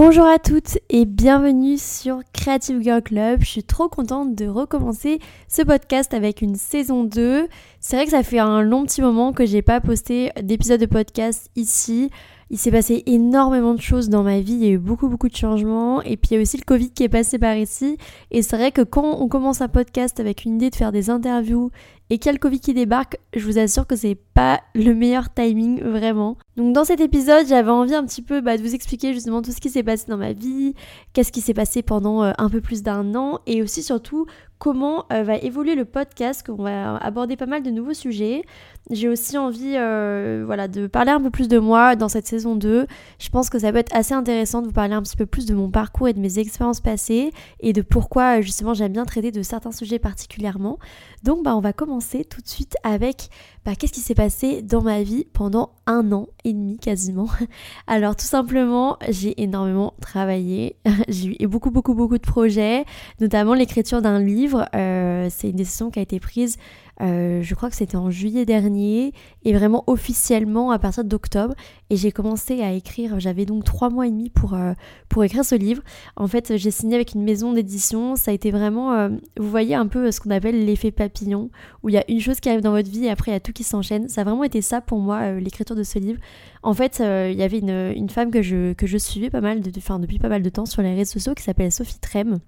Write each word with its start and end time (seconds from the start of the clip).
Bonjour 0.00 0.26
à 0.26 0.38
toutes 0.38 0.78
et 0.90 1.06
bienvenue 1.06 1.76
sur 1.76 2.20
Creative 2.32 2.80
Girl 2.80 3.02
Club. 3.02 3.40
Je 3.40 3.46
suis 3.46 3.64
trop 3.64 3.88
contente 3.88 4.36
de 4.36 4.46
recommencer 4.46 5.18
ce 5.48 5.62
podcast 5.62 6.14
avec 6.14 6.40
une 6.40 6.54
saison 6.54 7.02
2. 7.02 7.48
C'est 7.80 7.96
vrai 7.96 8.04
que 8.04 8.12
ça 8.12 8.22
fait 8.22 8.38
un 8.38 8.62
long 8.62 8.84
petit 8.84 9.02
moment 9.02 9.32
que 9.32 9.44
j'ai 9.44 9.60
pas 9.60 9.80
posté 9.80 10.30
d'épisode 10.40 10.80
de 10.80 10.86
podcast 10.86 11.50
ici. 11.56 12.10
Il 12.50 12.58
s'est 12.58 12.70
passé 12.70 13.02
énormément 13.06 13.74
de 13.74 13.80
choses 13.80 14.08
dans 14.08 14.22
ma 14.22 14.38
vie, 14.38 14.52
il 14.52 14.64
y 14.64 14.68
a 14.68 14.70
eu 14.70 14.78
beaucoup 14.78 15.08
beaucoup 15.08 15.28
de 15.28 15.34
changements 15.34 16.00
et 16.02 16.16
puis 16.16 16.28
il 16.30 16.34
y 16.34 16.38
a 16.38 16.42
aussi 16.42 16.58
le 16.58 16.64
Covid 16.64 16.90
qui 16.90 17.02
est 17.02 17.08
passé 17.08 17.40
par 17.40 17.56
ici 17.56 17.98
et 18.30 18.42
c'est 18.42 18.56
vrai 18.56 18.70
que 18.70 18.82
quand 18.82 19.20
on 19.20 19.26
commence 19.26 19.62
un 19.62 19.68
podcast 19.68 20.20
avec 20.20 20.44
une 20.44 20.54
idée 20.54 20.70
de 20.70 20.76
faire 20.76 20.92
des 20.92 21.10
interviews 21.10 21.72
et 22.10 22.18
qu'il 22.18 22.32
le 22.32 22.38
Covid 22.38 22.60
qui 22.60 22.74
débarque, 22.74 23.18
je 23.34 23.44
vous 23.44 23.58
assure 23.58 23.86
que 23.86 23.96
c'est 23.96 24.16
pas 24.34 24.60
le 24.74 24.94
meilleur 24.94 25.32
timing 25.32 25.82
vraiment. 25.82 26.36
Donc 26.56 26.72
dans 26.72 26.84
cet 26.84 27.00
épisode, 27.00 27.46
j'avais 27.46 27.70
envie 27.70 27.94
un 27.94 28.04
petit 28.04 28.22
peu 28.22 28.40
bah, 28.40 28.56
de 28.56 28.62
vous 28.62 28.74
expliquer 28.74 29.12
justement 29.12 29.42
tout 29.42 29.52
ce 29.52 29.60
qui 29.60 29.70
s'est 29.70 29.82
passé 29.82 30.06
dans 30.08 30.16
ma 30.16 30.32
vie, 30.32 30.74
qu'est-ce 31.12 31.32
qui 31.32 31.40
s'est 31.40 31.54
passé 31.54 31.82
pendant 31.82 32.22
euh, 32.22 32.32
un 32.38 32.48
peu 32.48 32.60
plus 32.60 32.82
d'un 32.82 33.14
an 33.14 33.40
et 33.46 33.62
aussi 33.62 33.82
surtout 33.82 34.26
comment 34.58 35.06
euh, 35.12 35.22
va 35.22 35.36
évoluer 35.36 35.74
le 35.74 35.84
podcast, 35.84 36.46
qu'on 36.46 36.62
va 36.62 36.96
aborder 36.96 37.36
pas 37.36 37.46
mal 37.46 37.62
de 37.62 37.70
nouveaux 37.70 37.94
sujets. 37.94 38.42
J'ai 38.90 39.08
aussi 39.08 39.36
envie 39.36 39.74
euh, 39.76 40.44
voilà, 40.46 40.66
de 40.66 40.86
parler 40.86 41.10
un 41.10 41.20
peu 41.20 41.30
plus 41.30 41.48
de 41.48 41.58
moi 41.58 41.94
dans 41.94 42.08
cette 42.08 42.26
saison 42.26 42.56
2. 42.56 42.86
Je 43.18 43.28
pense 43.28 43.50
que 43.50 43.58
ça 43.58 43.70
peut 43.70 43.78
être 43.78 43.94
assez 43.94 44.14
intéressant 44.14 44.62
de 44.62 44.66
vous 44.66 44.72
parler 44.72 44.94
un 44.94 45.02
petit 45.02 45.16
peu 45.16 45.26
plus 45.26 45.44
de 45.44 45.54
mon 45.54 45.70
parcours 45.70 46.08
et 46.08 46.14
de 46.14 46.20
mes 46.20 46.38
expériences 46.38 46.80
passées 46.80 47.32
et 47.60 47.74
de 47.74 47.82
pourquoi 47.82 48.40
justement 48.40 48.72
j'aime 48.72 48.92
bien 48.92 49.04
traiter 49.04 49.30
de 49.30 49.42
certains 49.42 49.72
sujets 49.72 49.98
particulièrement. 49.98 50.78
Donc 51.22 51.44
bah, 51.44 51.54
on 51.54 51.60
va 51.60 51.74
commencer 51.74 52.24
tout 52.24 52.40
de 52.40 52.48
suite 52.48 52.76
avec 52.82 53.28
bah, 53.66 53.74
qu'est-ce 53.78 53.92
qui 53.92 54.00
s'est 54.00 54.14
passé 54.14 54.62
dans 54.62 54.82
ma 54.82 55.02
vie 55.02 55.26
pendant 55.34 55.72
un 55.86 56.10
an 56.12 56.28
et 56.44 56.54
demi 56.54 56.78
quasiment. 56.78 57.28
Alors 57.86 58.16
tout 58.16 58.24
simplement 58.24 58.96
j'ai 59.10 59.42
énormément 59.42 59.92
travaillé, 60.00 60.76
j'ai 61.08 61.42
eu 61.42 61.46
beaucoup 61.46 61.70
beaucoup 61.70 61.94
beaucoup 61.94 62.16
de 62.16 62.26
projets, 62.26 62.86
notamment 63.20 63.52
l'écriture 63.52 64.00
d'un 64.00 64.18
livre. 64.18 64.47
Euh, 64.74 65.28
c'est 65.30 65.50
une 65.50 65.56
décision 65.56 65.90
qui 65.90 65.98
a 65.98 66.02
été 66.02 66.20
prise 66.20 66.56
euh, 67.00 67.42
je 67.42 67.54
crois 67.54 67.70
que 67.70 67.76
c'était 67.76 67.96
en 67.96 68.10
juillet 68.10 68.44
dernier 68.44 69.12
et 69.44 69.52
vraiment 69.52 69.84
officiellement 69.86 70.70
à 70.70 70.78
partir 70.78 71.04
d'octobre. 71.04 71.54
Et 71.90 71.96
j'ai 71.96 72.10
commencé 72.10 72.60
à 72.60 72.72
écrire, 72.72 73.20
j'avais 73.20 73.46
donc 73.46 73.64
trois 73.64 73.88
mois 73.88 74.06
et 74.06 74.10
demi 74.10 74.30
pour, 74.30 74.54
euh, 74.54 74.72
pour 75.08 75.22
écrire 75.22 75.44
ce 75.44 75.54
livre. 75.54 75.82
En 76.16 76.26
fait, 76.26 76.56
j'ai 76.56 76.70
signé 76.70 76.96
avec 76.96 77.14
une 77.14 77.22
maison 77.22 77.52
d'édition. 77.52 78.16
Ça 78.16 78.30
a 78.30 78.34
été 78.34 78.50
vraiment, 78.50 79.08
vous 79.38 79.48
voyez 79.48 79.74
un 79.74 79.86
peu 79.86 80.10
ce 80.10 80.20
qu'on 80.20 80.30
appelle 80.30 80.64
l'effet 80.64 80.90
papillon, 80.90 81.50
où 81.82 81.88
il 81.88 81.94
y 81.94 81.98
a 81.98 82.04
une 82.08 82.20
chose 82.20 82.40
qui 82.40 82.48
arrive 82.48 82.62
dans 82.62 82.72
votre 82.72 82.90
vie 82.90 83.04
et 83.04 83.10
après 83.10 83.30
il 83.30 83.34
y 83.34 83.36
a 83.36 83.40
tout 83.40 83.52
qui 83.52 83.64
s'enchaîne. 83.64 84.08
Ça 84.08 84.22
a 84.22 84.24
vraiment 84.24 84.44
été 84.44 84.60
ça 84.60 84.80
pour 84.80 84.98
moi, 84.98 85.32
l'écriture 85.32 85.76
de 85.76 85.84
ce 85.84 85.98
livre. 85.98 86.20
En 86.62 86.74
fait, 86.74 86.98
il 86.98 87.36
y 87.36 87.42
avait 87.42 87.60
une, 87.60 87.92
une, 87.94 88.10
femme 88.10 88.30
que 88.30 88.42
je, 88.42 88.72
que 88.72 88.86
je 88.86 88.98
suivais 88.98 89.30
pas 89.30 89.40
mal 89.40 89.60
de, 89.60 89.70
depuis 89.70 90.18
pas 90.18 90.28
mal 90.28 90.42
de 90.42 90.50
temps 90.50 90.66
sur 90.66 90.82
les 90.82 90.94
réseaux 90.94 91.12
sociaux 91.12 91.34
qui 91.34 91.44
s'appelle 91.44 91.70
Sophie 91.70 92.00
Trem 92.00 92.40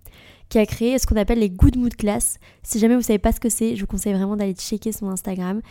qui 0.51 0.59
a 0.59 0.67
créé 0.67 0.99
ce 0.99 1.07
qu'on 1.07 1.17
appelle 1.17 1.39
les 1.39 1.49
Good 1.49 1.79
Mood 1.79 1.97
Class. 1.97 2.39
Si 2.63 2.79
jamais 2.79 2.97
vous 2.97 3.03
savez 3.03 3.19
pas 3.19 3.33
ce 3.33 3.41
que 3.41 3.49
c'est, 3.49 3.77
je 3.77 3.81
vous 3.81 3.87
conseille 3.87 4.13
vraiment 4.13 4.37
d'aller 4.37 4.55
checker 4.55 4.93
son 4.93 5.09
Instagram. 5.09 5.63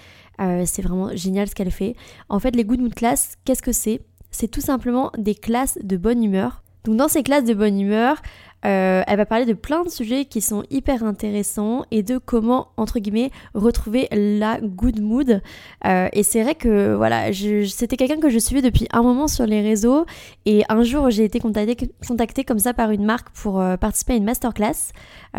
Euh, 0.42 0.64
c'est 0.66 0.82
vraiment 0.82 1.16
génial 1.16 1.48
ce 1.48 1.54
qu'elle 1.54 1.70
fait. 1.70 1.96
En 2.30 2.40
fait, 2.40 2.56
les 2.56 2.64
Good 2.64 2.80
Mood 2.80 2.96
Class, 2.96 3.34
qu'est-ce 3.46 3.62
que 3.62 3.74
c'est? 3.74 4.02
C'est 4.32 4.48
tout 4.48 4.62
simplement 4.62 5.12
des 5.18 5.36
classes 5.36 5.78
de 5.84 5.98
bonne 5.98 6.24
humeur. 6.24 6.64
Donc 6.86 6.96
dans 6.96 7.10
ces 7.10 7.24
classes 7.24 7.44
de 7.44 7.54
bonne 7.54 7.80
humeur, 7.80 8.22
euh, 8.66 9.04
elle 9.08 9.18
va 9.18 9.26
parler 9.26 9.46
de 9.46 9.54
plein 9.54 9.84
de 9.84 9.90
sujets 9.90 10.26
qui 10.26 10.42
sont 10.42 10.64
hyper 10.70 11.04
intéressants 11.04 11.86
et 11.92 12.04
de 12.04 12.18
comment, 12.18 12.70
entre 12.78 13.00
guillemets, 13.00 13.32
retrouver 13.54 14.08
la 14.12 14.60
good 14.62 15.00
mood. 15.02 15.42
Euh, 15.86 16.10
et 16.12 16.24
c'est 16.24 16.44
vrai 16.44 16.56
que, 16.56 16.96
voilà, 16.96 17.32
c'était 17.34 17.98
quelqu'un 17.98 18.20
que 18.20 18.30
je 18.30 18.40
suivais 18.40 18.62
depuis 18.62 18.88
un 18.92 19.02
moment 19.02 19.28
sur 19.28 19.46
les 19.46 19.62
réseaux 19.62 20.06
et 20.46 20.64
un 20.70 20.84
jour 20.84 21.10
j'ai 21.10 21.24
été 21.24 21.40
contactée, 21.40 22.44
comme 22.44 22.60
ça 22.60 22.74
par 22.74 22.92
une 22.92 23.06
marque 23.06 23.30
pour 23.30 23.60
euh, 23.60 23.78
participer 23.78 24.14
à 24.14 24.16
une 24.18 24.24
masterclass. 24.26 24.92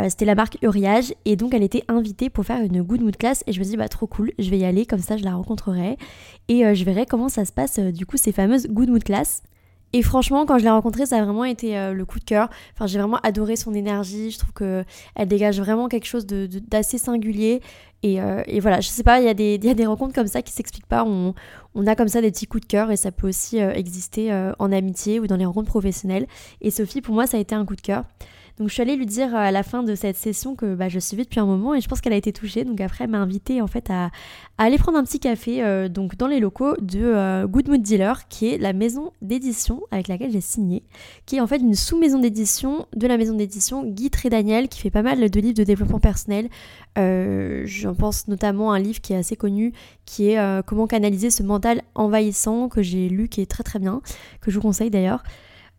c'était 0.08 0.24
la 0.24 0.34
marque 0.34 0.58
Uriage 0.62 1.12
et 1.24 1.36
donc 1.36 1.54
elle 1.54 1.62
était 1.62 1.84
invitée 1.88 2.30
pour 2.30 2.44
faire 2.44 2.62
une 2.62 2.82
good 2.82 3.02
mood 3.02 3.16
class 3.16 3.44
et 3.46 3.52
je 3.52 3.58
me 3.58 3.64
suis 3.64 3.72
dit, 3.72 3.76
bah 3.76 3.88
trop 3.88 4.06
cool, 4.06 4.32
je 4.38 4.50
vais 4.50 4.58
y 4.58 4.64
aller, 4.64 4.87
comme 4.87 5.00
ça 5.00 5.16
je 5.16 5.25
la 5.25 5.34
rencontrerai 5.34 5.97
et 6.48 6.75
je 6.75 6.84
verrai 6.84 7.06
comment 7.06 7.28
ça 7.28 7.44
se 7.44 7.52
passe 7.52 7.78
du 7.78 8.06
coup 8.06 8.16
ces 8.16 8.32
fameuses 8.32 8.66
good 8.69 8.88
mood 8.88 9.04
class. 9.04 9.42
Et 9.92 10.02
franchement, 10.02 10.46
quand 10.46 10.58
je 10.58 10.64
l'ai 10.64 10.70
rencontrée, 10.70 11.06
ça 11.06 11.16
a 11.16 11.24
vraiment 11.24 11.44
été 11.44 11.76
euh, 11.76 11.92
le 11.92 12.04
coup 12.04 12.18
de 12.20 12.24
cœur. 12.24 12.48
Enfin, 12.74 12.86
j'ai 12.86 12.98
vraiment 12.98 13.18
adoré 13.22 13.56
son 13.56 13.74
énergie. 13.74 14.30
Je 14.30 14.38
trouve 14.38 14.52
que 14.52 14.84
elle 15.16 15.28
dégage 15.28 15.58
vraiment 15.60 15.88
quelque 15.88 16.06
chose 16.06 16.26
d'assez 16.26 16.98
singulier. 16.98 17.60
Et, 18.02 18.20
euh, 18.20 18.42
et, 18.46 18.60
voilà, 18.60 18.80
je 18.80 18.88
sais 18.88 19.02
pas, 19.02 19.20
il 19.20 19.26
y, 19.26 19.28
a 19.28 19.34
des, 19.74 19.86
rencontres 19.86 20.14
comme 20.14 20.26
ça 20.26 20.42
qui 20.42 20.52
s'expliquent 20.52 20.86
pas. 20.86 21.04
On, 21.04 21.34
on, 21.74 21.86
a 21.86 21.94
comme 21.96 22.08
ça 22.08 22.22
des 22.22 22.30
petits 22.30 22.46
coups 22.46 22.62
de 22.62 22.66
cœur 22.66 22.90
et 22.90 22.96
ça 22.96 23.12
peut 23.12 23.28
aussi 23.28 23.60
euh, 23.60 23.72
exister 23.72 24.32
en 24.58 24.72
amitié 24.72 25.20
ou 25.20 25.26
dans 25.26 25.36
les 25.36 25.44
rencontres 25.44 25.68
professionnelles. 25.68 26.26
Et 26.60 26.70
Sophie, 26.70 27.02
pour 27.02 27.14
moi, 27.14 27.26
ça 27.26 27.36
a 27.36 27.40
été 27.40 27.54
un 27.54 27.66
coup 27.66 27.76
de 27.76 27.82
cœur. 27.82 28.04
Donc 28.60 28.69
je 28.69 28.75
suis 28.75 28.82
allée 28.82 28.97
lui 28.97 29.06
dire 29.06 29.34
à 29.34 29.50
la 29.50 29.62
fin 29.62 29.82
de 29.82 29.94
cette 29.94 30.16
session 30.16 30.54
que 30.54 30.75
bah, 30.75 30.91
je 30.91 30.98
suivais 30.98 31.25
depuis 31.25 31.41
un 31.41 31.47
moment 31.47 31.75
et 31.75 31.81
je 31.81 31.88
pense 31.88 32.03
qu'elle 32.03 32.12
a 32.12 32.16
été 32.16 32.31
touchée. 32.31 32.65
Donc 32.65 32.78
après 32.82 33.04
elle 33.04 33.10
m'a 33.10 33.19
invitée 33.19 33.62
en 33.62 33.66
fait 33.66 33.88
à, 33.88 34.10
aller 34.59 34.76
prendre 34.76 34.98
un 34.98 35.03
petit 35.03 35.19
café 35.19 35.65
euh, 35.65 35.88
donc 35.88 36.16
dans 36.16 36.26
les 36.26 36.41
locaux 36.41 36.76
de 36.78 37.00
euh, 37.03 37.47
Good 37.47 37.69
Mood 37.69 37.81
Dealer 37.81 38.28
qui 38.28 38.53
est 38.53 38.59
la 38.59 38.75
maison 38.75 39.12
d'édition 39.22 39.81
avec 39.91 40.09
laquelle 40.09 40.31
j'ai 40.31 40.43
signé, 40.43 40.82
qui 41.25 41.37
est 41.37 41.41
en 41.41 41.47
fait 41.47 41.56
une 41.56 41.75
sous-maison 41.75 42.19
d'édition 42.19 42.87
de 42.94 43.06
la 43.06 43.16
maison 43.16 43.34
d'édition 43.34 43.82
Guy 43.82 44.10
Daniel 44.31 44.69
qui 44.69 44.81
fait 44.81 44.91
pas 44.91 45.03
mal 45.03 45.31
de 45.31 45.41
livres 45.41 45.56
de 45.56 45.65
développement 45.65 45.99
personnel. 45.99 46.50
Euh, 46.99 47.62
J'en 47.65 47.94
pense 47.94 48.28
notamment 48.28 48.72
à 48.72 48.76
un 48.76 48.78
livre 48.78 49.00
qui 49.00 49.15
est 49.15 49.16
assez 49.16 49.37
connu 49.37 49.72
qui 50.04 50.28
est 50.31 50.38
euh, 50.38 50.60
Comment 50.60 50.87
canaliser 50.87 51.31
ce 51.31 51.43
mental 51.43 51.81
envahissant 51.94 52.69
que 52.69 52.82
j'ai 52.82 53.09
lu 53.09 53.28
qui 53.28 53.41
est 53.41 53.50
très 53.50 53.62
très 53.62 53.78
bien, 53.78 54.03
que 54.43 54.50
je 54.50 54.56
vous 54.56 54.62
conseille 54.62 54.91
d'ailleurs. 54.91 55.22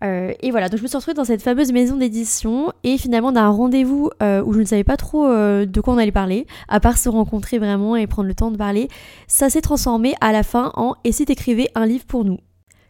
Euh, 0.04 0.34
et 0.42 0.52
voilà, 0.52 0.70
donc 0.70 0.78
je 0.78 0.84
me 0.84 0.88
suis 0.88 0.98
retrouvée 0.98 1.16
dans 1.16 1.24
cette 1.24 1.42
fameuse 1.42 1.72
maison 1.72 1.96
d'édition 1.96 2.72
et 2.84 2.98
finalement 2.98 3.32
d'un 3.32 3.50
rendez-vous 3.50 4.10
euh, 4.24 4.44
où 4.44 4.54
je 4.54 4.60
ne 4.60 4.66
savais 4.66 4.84
pas 4.84 4.98
trop 4.98 5.26
euh, 5.28 5.66
de 5.66 5.82
quoi 5.82 5.94
on 5.94 5.98
allait 5.98 6.12
parler, 6.12 6.48
à 6.68 6.80
part 6.80 6.98
se 6.98 7.08
rencontrer 7.08 7.60
vraiment 7.60 7.96
et 7.96 8.08
prendre 8.08 8.28
le 8.28 8.34
temps 8.34 8.52
de 8.52 8.58
parler, 8.58 8.88
ça 9.28 9.50
s'est 9.50 9.62
transformé 9.62 10.16
à 10.20 10.32
la 10.32 10.44
fin 10.44 10.72
en 10.76 10.96
et 11.04 11.12
si 11.12 11.26
t'écrivais 11.26 11.70
un 11.76 11.86
livre 11.86 12.06
pour 12.06 12.26
nous? 12.26 12.40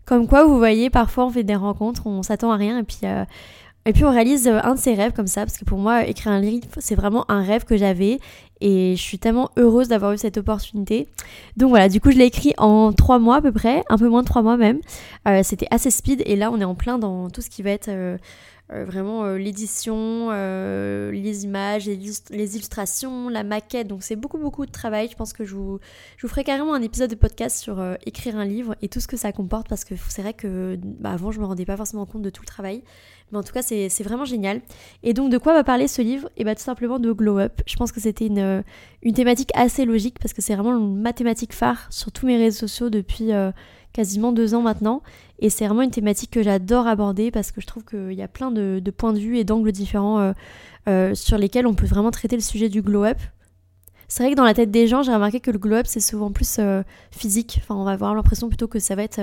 Comme 0.06 0.28
quoi, 0.28 0.46
vous 0.46 0.58
voyez, 0.58 0.90
parfois 0.90 1.26
on 1.26 1.30
fait 1.30 1.44
des 1.44 1.56
rencontres, 1.56 2.08
on 2.08 2.24
s'attend 2.24 2.52
à 2.52 2.56
rien 2.56 2.80
et 2.80 2.84
puis 2.84 3.00
et 3.86 3.94
puis 3.94 4.06
on 4.06 4.12
réalise 4.12 4.48
euh, 4.48 4.60
un 4.64 4.76
de 4.76 4.80
ses 4.80 4.94
rêves 4.94 5.14
comme 5.14 5.28
ça, 5.28 5.42
parce 5.42 5.58
que 5.58 5.66
pour 5.66 5.78
moi, 5.78 6.06
écrire 6.06 6.32
un 6.32 6.40
livre, 6.40 6.68
c'est 6.78 6.96
vraiment 6.96 7.26
un 7.30 7.44
rêve 7.44 7.64
que 7.66 7.78
j'avais. 7.78 8.20
Et 8.64 8.96
je 8.96 9.02
suis 9.02 9.18
tellement 9.18 9.50
heureuse 9.58 9.88
d'avoir 9.88 10.14
eu 10.14 10.20
cette 10.20 10.38
opportunité. 10.38 11.08
Donc 11.58 11.70
voilà, 11.70 11.90
du 11.90 12.00
coup, 12.00 12.12
je 12.12 12.18
l'ai 12.18 12.26
écrit 12.26 12.54
en 12.60 12.94
trois 12.94 13.18
mois 13.18 13.38
à 13.38 13.42
peu 13.42 13.52
près, 13.52 13.84
un 13.90 13.98
peu 13.98 14.08
moins 14.08 14.22
de 14.22 14.28
trois 14.28 14.44
mois 14.44 14.56
même. 14.56 14.80
Euh, 15.28 15.42
c'était 15.44 15.68
assez 15.72 15.90
speed, 15.90 16.22
et 16.26 16.36
là, 16.36 16.52
on 16.52 16.62
est 16.62 16.64
en 16.64 16.76
plein 16.76 17.00
dans 17.00 17.30
tout 17.30 17.42
ce 17.42 17.50
qui 17.50 17.64
va 17.64 17.72
être... 17.72 17.90
Euh, 17.90 18.18
euh, 18.74 18.86
vraiment 18.86 19.26
euh, 19.26 19.38
l'édition, 19.38 20.30
euh, 20.32 21.12
les 21.12 21.44
images, 21.44 21.88
les, 21.88 22.56
illustrations, 22.56 23.28
la 23.28 23.44
maquette. 23.44 23.88
Donc 23.88 24.02
c'est 24.04 24.16
beaucoup 24.16 24.38
beaucoup 24.38 24.66
de 24.66 24.72
travail. 24.72 25.10
Je 25.12 25.16
pense 25.16 25.34
que 25.34 25.44
je 25.44 25.56
vous, 25.56 25.80
je 26.18 26.26
vous 26.26 26.30
ferai 26.30 26.44
carrément 26.44 26.74
un 26.74 26.82
épisode 26.82 27.10
de 27.10 27.16
podcast 27.16 27.58
sur 27.58 27.84
écrire 28.06 28.38
un 28.38 28.46
livre 28.46 28.76
et 28.82 28.88
tout 28.88 29.00
ce 29.00 29.08
que 29.08 29.18
ça 29.18 29.32
comporte 29.32 29.68
parce 29.68 29.84
que 29.84 29.96
c'est 30.08 30.22
vrai 30.22 30.34
que 30.34 30.78
bah, 30.82 31.12
avant 31.12 31.32
je 31.32 31.40
me 31.40 31.46
rendais 31.46 31.66
pas 31.66 31.76
forcément 31.76 32.06
compte 32.06 32.22
de 32.22 32.30
tout 32.30 32.44
le 32.44 32.48
travail. 32.48 32.82
Mais 33.32 33.38
en 33.38 33.44
tout 33.44 33.54
cas 33.54 33.62
c'est 33.62 34.04
vraiment 34.04 34.26
génial. 34.26 34.62
Et 35.04 35.14
donc 35.14 35.32
de 35.32 35.38
quoi 35.38 35.54
va 35.54 35.64
parler 35.64 35.88
ce 35.88 36.02
livre? 36.02 36.28
Et 36.38 36.42
eh 36.42 36.44
bah 36.44 36.56
tout 36.56 36.64
simplement 36.64 37.00
de 37.00 37.12
Glow 37.12 37.40
Up. 37.40 37.62
Je 37.66 37.76
pense 37.76 37.92
que 37.92 38.00
c'était 38.00 38.28
une, 38.28 38.64
une 39.02 39.14
thématique 39.14 39.52
assez 39.54 39.86
logique 39.86 40.18
parce 40.20 40.34
que 40.34 40.42
c'est 40.42 40.56
vraiment 40.56 40.78
une 40.78 41.02
mathématique 41.02 41.54
phare 41.54 41.88
sur 41.90 42.12
tous 42.12 42.26
mes 42.26 42.38
réseaux 42.38 42.68
sociaux 42.68 42.90
depuis 42.90 43.32
quasiment 43.94 44.32
deux 44.32 44.54
ans 44.54 44.62
maintenant. 44.62 45.02
Et 45.40 45.50
c'est 45.50 45.66
vraiment 45.66 45.82
une 45.82 45.92
thématique 45.92 46.32
que 46.32 46.44
j'adore 46.44 46.88
aborder 46.88 47.32
parce 47.32 47.52
que 47.52 47.62
je 47.62 47.68
trouve 47.68 47.84
qu'il 47.84 48.14
y 48.14 48.22
a 48.22 48.28
plein 48.28 48.52
de, 48.52 48.82
points 48.96 49.14
de 49.14 49.20
vue 49.20 49.38
et 49.38 49.44
d'angles 49.44 49.72
différents 49.72 50.20
euh, 50.20 50.34
euh, 50.88 51.16
sur 51.16 51.38
lesquels 51.38 51.68
on 51.68 51.74
peut 51.74 51.88
vraiment 51.88 52.12
traiter 52.12 52.36
le 52.36 52.42
sujet 52.42 52.70
du 52.70 52.82
glow-up. 52.82 53.18
C'est 54.12 54.24
vrai 54.24 54.34
que 54.34 54.36
dans 54.36 54.44
la 54.44 54.54
tête 54.54 54.72
des 54.72 54.88
gens, 54.88 55.04
j'ai 55.04 55.14
remarqué 55.14 55.40
que 55.40 55.52
le 55.52 55.58
glow-up, 55.58 55.86
c'est 55.88 56.02
souvent 56.02 56.34
plus 56.34 56.58
euh, 56.60 56.84
physique. 57.12 57.62
Enfin, 57.62 57.76
on 57.76 57.86
va 57.86 57.92
avoir 57.92 58.14
l'impression 58.14 58.50
plutôt 58.50 58.68
que 58.68 58.78
ça 58.78 58.94
va 58.94 59.04
être 59.04 59.22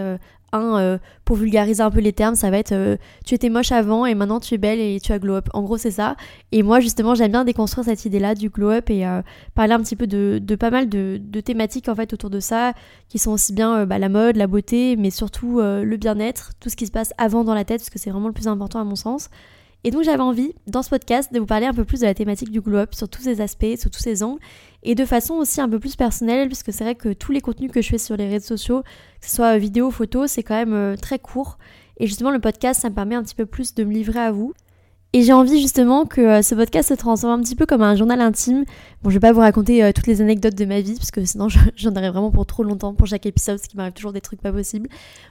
un, 0.53 0.79
euh, 0.79 0.99
pour 1.25 1.37
vulgariser 1.37 1.83
un 1.83 1.91
peu 1.91 2.01
les 2.01 2.13
termes, 2.13 2.35
ça 2.35 2.51
va 2.51 2.59
être 2.59 2.73
euh, 2.73 2.97
tu 3.25 3.35
étais 3.35 3.51
moche 3.51 3.73
avant 3.73 4.07
et 4.07 4.15
maintenant 4.15 4.41
tu 4.41 4.55
es 4.55 4.59
belle 4.59 4.81
et 4.81 4.99
tu 5.01 5.13
as 5.13 5.19
glow 5.19 5.35
up. 5.35 5.49
En 5.53 5.63
gros, 5.63 5.77
c'est 5.77 5.91
ça. 5.91 6.17
Et 6.53 6.63
moi, 6.63 6.81
justement, 6.81 7.15
j'aime 7.15 7.33
bien 7.33 7.45
déconstruire 7.45 7.85
cette 7.85 8.05
idée-là 8.05 8.35
du 8.35 8.49
glow 8.49 8.71
up 8.71 8.91
et 8.91 9.07
euh, 9.07 9.23
parler 9.55 9.75
un 9.75 9.81
petit 9.81 9.97
peu 9.97 10.07
de, 10.07 10.41
pas 10.57 10.71
mal 10.71 10.89
de, 10.89 11.19
thématiques 11.41 11.89
en 11.89 11.95
fait 11.95 12.13
autour 12.13 12.31
de 12.31 12.41
ça, 12.41 12.73
qui 13.09 13.19
sont 13.19 13.33
aussi 13.33 13.53
bien 13.53 13.87
bah, 13.87 13.99
la 13.99 14.09
mode, 14.09 14.37
la 14.37 14.47
beauté, 14.47 14.97
mais 14.97 15.11
surtout 15.11 15.61
le 15.61 15.97
bien-être, 15.97 16.53
tout 16.61 16.69
ce 16.69 16.77
qui 16.77 16.87
se 16.87 16.91
passe 16.91 17.13
avant 17.19 17.45
dans 17.45 17.55
la 17.55 17.65
tête, 17.65 17.81
parce 17.81 17.91
que 17.91 17.99
c'est 17.99 18.11
vraiment 18.11 18.27
le 18.27 18.33
plus 18.33 18.49
important 18.49 18.81
à 18.81 18.85
mon 18.85 18.97
sens. 18.97 19.31
Et 19.85 19.91
donc 19.91 20.03
j'avais 20.03 20.23
envie, 20.23 20.55
dans 20.67 20.83
ce 20.83 20.91
podcast, 20.91 21.33
de 21.33 21.39
vous 21.39 21.47
parler 21.47 21.67
un 21.67 21.73
peu 21.73 21.85
plus 21.85 22.01
de 22.01 22.07
la 22.07 22.15
thématique 22.15 22.51
du 22.51 22.61
glow 22.61 22.79
up, 22.79 22.95
sur 22.95 23.09
tous 23.09 23.23
ses 23.23 23.41
aspects, 23.41 23.77
sur 23.79 23.91
tous 23.91 24.01
ses 24.01 24.23
angles, 24.23 24.41
et 24.83 24.95
de 24.95 25.05
façon 25.05 25.35
aussi 25.35 25.61
un 25.61 25.69
peu 25.69 25.79
plus 25.79 25.97
personnelle, 25.97 26.49
puisque 26.49 26.73
c'est 26.73 26.85
vrai 26.85 26.95
que 26.95 27.13
tous 27.13 27.33
les 27.33 27.41
contenus 27.41 27.71
que 27.71 27.81
je 27.81 27.89
fais 27.89 27.99
sur 27.99 28.17
les 28.17 28.29
réseaux 28.29 28.57
sociaux, 28.57 28.83
que 29.21 29.27
ce 29.27 29.37
soit 29.37 29.57
vidéo, 29.59 29.91
photo, 29.91 30.27
c'est 30.27 30.43
quand 30.43 30.57
même 30.57 30.75
euh, 30.75 30.97
très 30.97 31.19
court. 31.19 31.59
Et 31.99 32.07
justement, 32.07 32.31
le 32.31 32.41
podcast, 32.41 32.81
ça 32.81 32.91
me 32.91 32.95
permet 32.95 33.15
un 33.15 33.23
petit 33.23 33.35
peu 33.35 33.47
plus 33.47 33.75
de 33.75 33.85
me 33.85 33.93
livrer 33.93 34.21
à 34.21 34.33
vous. 34.33 34.53
Et 35.15 35.23
j'ai 35.23 35.33
envie 35.33 35.59
justement 35.63 36.05
que 36.05 36.21
euh, 36.21 36.43
ce 36.43 36.55
podcast 36.55 36.91
se 36.91 36.95
transforme 36.95 37.41
un 37.41 37.43
petit 37.43 37.57
peu 37.57 37.65
comme 37.65 37.81
un 37.81 37.97
journal 37.97 38.21
intime. 38.21 38.67
Bon, 39.03 39.09
je 39.09 39.15
vais 39.15 39.21
pas 39.21 39.33
vous 39.33 39.41
raconter 39.41 39.83
euh, 39.83 39.91
toutes 39.91 40.07
les 40.07 40.21
anecdotes 40.21 40.55
de 40.55 40.67
ma 40.67 40.83
vie, 40.83 40.97
parce 40.97 41.11
que 41.11 41.25
sinon 41.25 41.49
j'en 41.77 41.93
aurais 41.93 42.11
vraiment 42.11 42.31
pour 42.31 42.45
trop 42.45 42.63
longtemps 42.63 42.93
pour 42.93 43.07
chaque 43.07 43.25
épisode, 43.25 43.57
parce 43.57 43.69
qu'il 43.69 43.79
m'arrive 43.79 43.95
toujours 43.95 44.13
des 44.13 44.21
trucs 44.21 44.43
pas 44.43 44.53
possibles. 44.53 44.91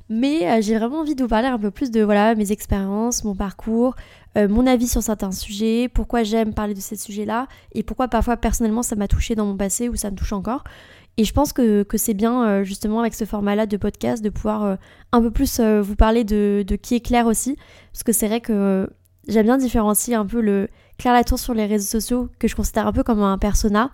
Mais 0.10 0.50
euh, 0.50 0.62
j'ai 0.62 0.80
vraiment 0.80 1.02
envie 1.02 1.14
de 1.14 1.22
vous 1.22 1.30
parler 1.30 1.48
un 1.48 1.60
peu 1.60 1.70
plus 1.70 1.92
de 1.92 2.02
voilà 2.02 2.34
mes 2.34 2.52
expériences, 2.52 3.24
mon 3.24 3.36
parcours, 3.36 3.96
mon 4.36 4.68
avis 4.68 4.88
sur 4.88 5.02
certains 5.02 5.32
sujets, 5.32 5.90
pourquoi 5.92 6.22
j'aime 6.22 6.54
parler 6.54 6.76
de 6.76 6.80
ces 6.80 6.96
sujets-là, 6.96 7.48
et 7.72 7.82
pourquoi 7.82 8.08
parfois 8.08 8.38
personnellement 8.38 8.84
ça 8.84 8.96
m'a 8.96 9.08
touché 9.08 9.34
dans 9.34 9.48
mon 9.48 9.58
passé 9.58 9.90
ou 9.90 9.96
ça 9.96 10.12
me 10.12 10.16
touche 10.16 10.32
encore. 10.32 10.64
Et 11.18 11.24
je 11.24 11.34
pense 11.34 11.54
que, 11.54 11.82
que 11.82 11.98
c'est 11.98 12.14
bien 12.14 12.64
justement 12.64 13.00
avec 13.00 13.16
ce 13.16 13.26
format-là 13.26 13.66
de 13.66 13.78
podcast 13.78 14.24
de 14.24 14.30
pouvoir 14.30 14.78
un 15.12 15.22
peu 15.24 15.32
plus 15.32 15.60
vous 15.60 15.96
parler 15.96 16.24
de, 16.24 16.64
de, 16.68 16.76
qui 16.76 16.94
est 16.94 17.00
Claire 17.00 17.26
aussi, 17.26 17.58
parce 17.92 18.04
que 18.04 18.12
c'est 18.12 18.28
vrai 18.28 18.40
que 18.40 18.88
j'aime 19.28 19.46
bien 19.46 19.58
différencier 19.58 20.16
un 20.16 20.26
peu 20.26 20.42
le 20.42 20.70
Claire 20.98 21.14
Latour 21.14 21.40
sur 21.40 21.54
les 21.54 21.66
réseaux 21.66 22.00
sociaux, 22.00 22.30
que 22.40 22.48
je 22.48 22.56
considère 22.56 22.88
un 22.88 22.94
peu 22.94 23.04
comme 23.04 23.22
un 23.22 23.38
persona, 23.38 23.92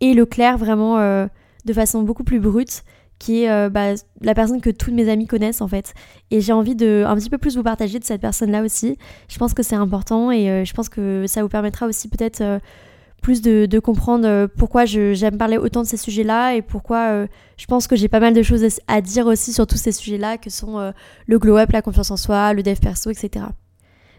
et 0.00 0.14
le 0.14 0.26
Claire 0.26 0.58
vraiment 0.58 0.98
euh, 0.98 1.26
de 1.64 1.72
façon 1.72 2.02
beaucoup 2.02 2.24
plus 2.24 2.40
brute, 2.40 2.84
qui 3.18 3.44
est 3.44 3.50
euh, 3.50 3.68
bah, 3.68 3.94
la 4.20 4.34
personne 4.34 4.60
que 4.60 4.70
tous 4.70 4.92
mes 4.92 5.08
amis 5.08 5.26
connaissent 5.26 5.60
en 5.60 5.68
fait. 5.68 5.94
Et 6.30 6.40
j'ai 6.40 6.52
envie 6.52 6.74
de 6.74 7.04
un 7.06 7.14
petit 7.16 7.30
peu 7.30 7.38
plus 7.38 7.56
vous 7.56 7.62
partager 7.62 7.98
de 7.98 8.04
cette 8.04 8.20
personne-là 8.20 8.62
aussi. 8.62 8.98
Je 9.28 9.38
pense 9.38 9.54
que 9.54 9.62
c'est 9.62 9.76
important 9.76 10.30
et 10.30 10.50
euh, 10.50 10.64
je 10.64 10.74
pense 10.74 10.88
que 10.88 11.26
ça 11.26 11.42
vous 11.42 11.48
permettra 11.48 11.86
aussi 11.86 12.08
peut-être 12.08 12.60
plus 13.22 13.40
de, 13.40 13.64
de, 13.64 13.78
comprendre 13.78 14.46
pourquoi 14.58 14.84
j'aime 14.84 15.38
parler 15.38 15.56
autant 15.56 15.80
de 15.82 15.86
ces 15.86 15.96
sujets-là 15.96 16.56
et 16.56 16.60
pourquoi 16.60 17.24
je 17.56 17.64
pense 17.64 17.86
que 17.86 17.96
j'ai 17.96 18.08
pas 18.08 18.20
mal 18.20 18.34
de 18.34 18.42
choses 18.42 18.66
à 18.86 19.00
dire 19.00 19.26
aussi 19.26 19.54
sur 19.54 19.66
tous 19.66 19.78
ces 19.78 19.92
sujets-là 19.92 20.36
que 20.36 20.50
sont 20.50 20.92
le 21.26 21.38
glow-up, 21.38 21.72
la 21.72 21.80
confiance 21.80 22.10
en 22.10 22.18
soi, 22.18 22.52
le 22.52 22.62
dev 22.62 22.78
perso, 22.80 23.10
etc. 23.10 23.46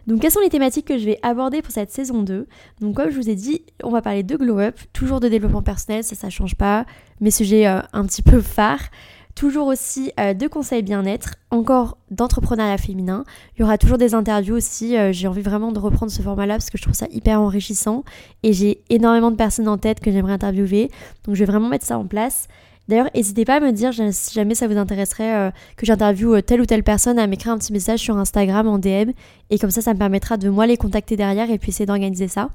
Donc 0.06 0.20
quelles 0.20 0.30
sont 0.30 0.40
les 0.40 0.48
thématiques 0.48 0.86
que 0.86 0.98
je 0.98 1.04
vais 1.04 1.18
aborder 1.22 1.62
pour 1.62 1.72
cette 1.72 1.90
saison 1.90 2.22
2 2.22 2.46
Donc 2.80 2.96
comme 2.96 3.10
je 3.10 3.16
vous 3.16 3.28
ai 3.28 3.34
dit, 3.34 3.64
on 3.82 3.90
va 3.90 4.02
parler 4.02 4.22
de 4.22 4.36
glow 4.36 4.60
up, 4.60 4.78
toujours 4.92 5.20
de 5.20 5.28
développement 5.28 5.62
personnel, 5.62 6.04
ça 6.04 6.14
ça 6.14 6.30
change 6.30 6.54
pas, 6.54 6.86
mes 7.20 7.30
sujets 7.30 7.66
euh, 7.66 7.80
un 7.92 8.04
petit 8.04 8.22
peu 8.22 8.40
phares. 8.40 8.90
Toujours 9.34 9.66
aussi 9.66 10.12
euh, 10.18 10.32
de 10.32 10.46
conseils 10.46 10.82
bien-être, 10.82 11.34
encore 11.50 11.98
d'entrepreneuriat 12.10 12.78
féminin. 12.78 13.24
Il 13.54 13.60
y 13.60 13.64
aura 13.64 13.76
toujours 13.76 13.98
des 13.98 14.14
interviews 14.14 14.56
aussi. 14.56 14.96
Euh, 14.96 15.12
j'ai 15.12 15.28
envie 15.28 15.42
vraiment 15.42 15.72
de 15.72 15.78
reprendre 15.78 16.10
ce 16.10 16.22
format-là 16.22 16.54
parce 16.54 16.70
que 16.70 16.78
je 16.78 16.82
trouve 16.82 16.94
ça 16.94 17.06
hyper 17.10 17.38
enrichissant. 17.38 18.02
Et 18.42 18.54
j'ai 18.54 18.80
énormément 18.88 19.30
de 19.30 19.36
personnes 19.36 19.68
en 19.68 19.76
tête 19.76 20.00
que 20.00 20.10
j'aimerais 20.10 20.32
interviewer. 20.32 20.90
Donc 21.24 21.34
je 21.34 21.40
vais 21.40 21.44
vraiment 21.44 21.68
mettre 21.68 21.84
ça 21.84 21.98
en 21.98 22.06
place. 22.06 22.48
D'ailleurs, 22.88 23.08
n'hésitez 23.14 23.44
pas 23.44 23.56
à 23.56 23.60
me 23.60 23.72
dire 23.72 23.92
si 24.12 24.34
jamais 24.34 24.54
ça 24.54 24.68
vous 24.68 24.76
intéresserait 24.76 25.34
euh, 25.34 25.50
que 25.76 25.86
j'interviewe 25.86 26.36
euh, 26.36 26.42
telle 26.42 26.60
ou 26.60 26.66
telle 26.66 26.84
personne, 26.84 27.18
à 27.18 27.26
m'écrire 27.26 27.52
un 27.52 27.58
petit 27.58 27.72
message 27.72 28.00
sur 28.00 28.16
Instagram 28.16 28.68
en 28.68 28.78
DM. 28.78 29.10
Et 29.50 29.58
comme 29.58 29.70
ça, 29.70 29.82
ça 29.82 29.92
me 29.92 29.98
permettra 29.98 30.36
de 30.36 30.48
moi 30.48 30.66
les 30.66 30.76
contacter 30.76 31.16
derrière 31.16 31.50
et 31.50 31.58
puis 31.58 31.70
essayer 31.70 31.86
d'organiser 31.86 32.28
ça. 32.28 32.50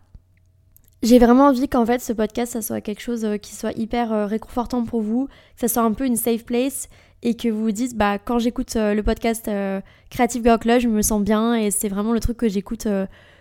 J'ai 1.04 1.20
vraiment 1.20 1.48
envie 1.48 1.68
qu'en 1.68 1.86
fait 1.86 2.00
ce 2.00 2.14
podcast, 2.14 2.54
ça 2.54 2.62
soit 2.62 2.80
quelque 2.80 3.02
chose 3.02 3.26
euh, 3.26 3.38
qui 3.38 3.56
soit 3.56 3.78
hyper 3.78 4.30
réconfortant 4.30 4.86
pour 4.86 5.02
vous, 5.02 5.28
que 5.28 5.62
ça 5.62 5.68
soit 5.68 5.84
un 5.84 5.94
peu 5.94 6.06
une 6.06 6.16
safe 6.16 6.46
place 6.46 6.88
et 7.24 7.36
que 7.36 7.50
vous 7.50 7.64
vous 7.64 7.72
dites, 7.72 7.98
bah 7.98 8.18
quand 8.18 8.40
j'écoute 8.40 8.74
le 8.76 9.02
podcast 9.02 9.48
Creative 10.10 10.44
Girl 10.44 10.58
Club, 10.58 10.80
je 10.80 10.88
me 10.88 11.04
sens 11.04 11.22
bien 11.22 11.54
et 11.54 11.70
c'est 11.70 11.88
vraiment 11.88 12.14
le 12.14 12.20
truc 12.20 12.38
que 12.38 12.50
j'écoute 12.50 12.88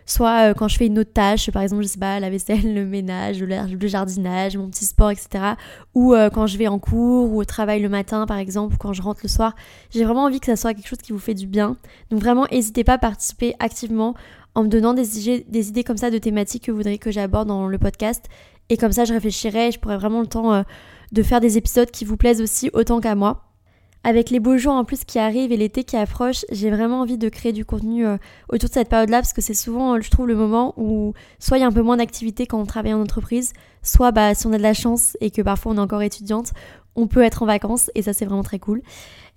soit 0.07 0.51
euh, 0.51 0.55
quand 0.55 0.69
je 0.69 0.77
fais 0.77 0.87
une 0.87 0.99
autre 0.99 1.13
tâche, 1.13 1.51
par 1.51 1.63
exemple, 1.63 1.83
je 1.83 1.89
sais 1.89 1.99
pas, 1.99 2.21
la 2.21 2.31
vaisselle, 2.31 2.75
le 2.75 2.85
ménage, 2.85 3.41
le 3.41 3.87
jardinage, 3.87 4.57
mon 4.57 4.69
petit 4.69 4.85
sport, 4.85 5.11
etc. 5.11 5.55
Ou 5.95 6.15
euh, 6.15 6.31
quand 6.31 6.47
je 6.47 6.59
vais 6.59 6.69
en 6.69 6.79
cours 6.79 7.33
ou 7.33 7.41
au 7.41 7.45
travail 7.45 7.81
le 7.81 7.89
matin, 7.89 8.27
par 8.27 8.39
exemple, 8.39 8.75
ou 8.75 8.79
quand 8.79 8.93
je 8.93 9.03
rentre 9.03 9.21
le 9.23 9.29
soir. 9.29 9.55
J'ai 9.91 10.05
vraiment 10.05 10.25
envie 10.25 10.41
que 10.41 10.47
ça 10.47 10.57
soit 10.57 10.75
quelque 10.75 10.89
chose 10.89 10.99
qui 10.99 11.13
vous 11.13 11.19
fait 11.19 11.35
du 11.35 11.47
bien. 11.47 11.77
Donc 12.11 12.21
vraiment, 12.21 12.47
n'hésitez 12.51 12.85
pas 12.85 12.95
à 12.95 12.99
participer 12.99 13.55
activement 13.59 14.15
en 14.55 14.65
me 14.65 14.69
donnant 14.69 14.95
des 14.95 15.21
idées, 15.21 15.47
des 15.49 15.69
idées 15.69 15.85
comme 15.85 15.97
ça 15.97 16.11
de 16.11 16.19
thématiques 16.19 16.65
que 16.65 16.71
vous 16.71 16.79
voudriez 16.79 16.99
que 16.99 17.11
j'aborde 17.11 17.49
dans 17.49 17.69
le 17.69 17.79
podcast. 17.79 18.27
Et 18.69 18.77
comme 18.77 18.93
ça, 18.93 19.05
je 19.05 19.13
réfléchirai 19.13 19.69
et 19.69 19.73
je 19.73 19.79
pourrai 19.79 19.97
vraiment 19.97 20.21
le 20.21 20.27
temps 20.27 20.53
euh, 20.53 20.63
de 21.13 21.23
faire 21.23 21.41
des 21.41 21.59
épisodes 21.59 21.91
qui 21.91 22.05
vous 22.05 22.17
plaisent 22.17 22.41
aussi 22.41 22.71
autant 22.73 23.01
qu'à 23.01 23.15
moi. 23.15 23.50
Avec 24.03 24.31
les 24.31 24.41
beaux 24.41 24.57
jours 24.57 24.73
en 24.73 24.87
plus 24.87 25.05
qui 25.05 25.19
arrivent 25.19 25.53
et 25.53 25.59
l'été 25.59 25.85
qui 25.85 25.95
approche, 25.95 26.47
j'ai 26.51 26.71
vraiment 26.71 27.01
envie 27.01 27.19
de 27.19 27.29
créer 27.29 27.53
du 27.53 27.67
contenu 27.67 28.07
euh, 28.07 28.17
autour 28.49 28.71
de 28.71 28.75
cette 28.75 28.89
période-là 28.89 29.19
parce 29.19 29.35
que 29.35 29.43
c'est 29.43 29.53
souvent, 29.53 29.95
euh, 29.95 30.01
je 30.01 30.11
trouve, 30.11 30.27
le 30.27 30.37
moment 30.37 30.73
où 30.79 31.13
soit 31.39 31.59
il 31.59 31.61
y 31.61 31.65
a 31.65 31.67
un 31.67 31.73
peu 31.73 31.83
moins 31.83 31.99
d'activité 31.99 32.47
quand 32.47 32.59
on 32.59 32.65
travaille 32.65 32.95
en 32.95 33.03
entreprise, 33.03 33.53
soit 33.83 34.11
bah, 34.11 34.35
si 34.35 34.47
on 34.47 34.55
a 34.55 34.57
de 34.57 34.63
la 34.63 34.73
chance 34.73 35.19
et 35.21 35.31
que 35.31 35.43
parfois 35.43 35.73
on 35.73 35.77
est 35.77 35.81
encore 35.81 36.01
étudiante, 36.01 36.53
on 36.97 37.09
peut 37.09 37.23
être 37.23 37.43
en 37.43 37.47
vacances 37.47 37.91
et 37.95 38.01
ça 38.01 38.15
c'est 38.15 38.25
vraiment 38.25 38.43
très 38.43 38.59
cool. 38.59 38.81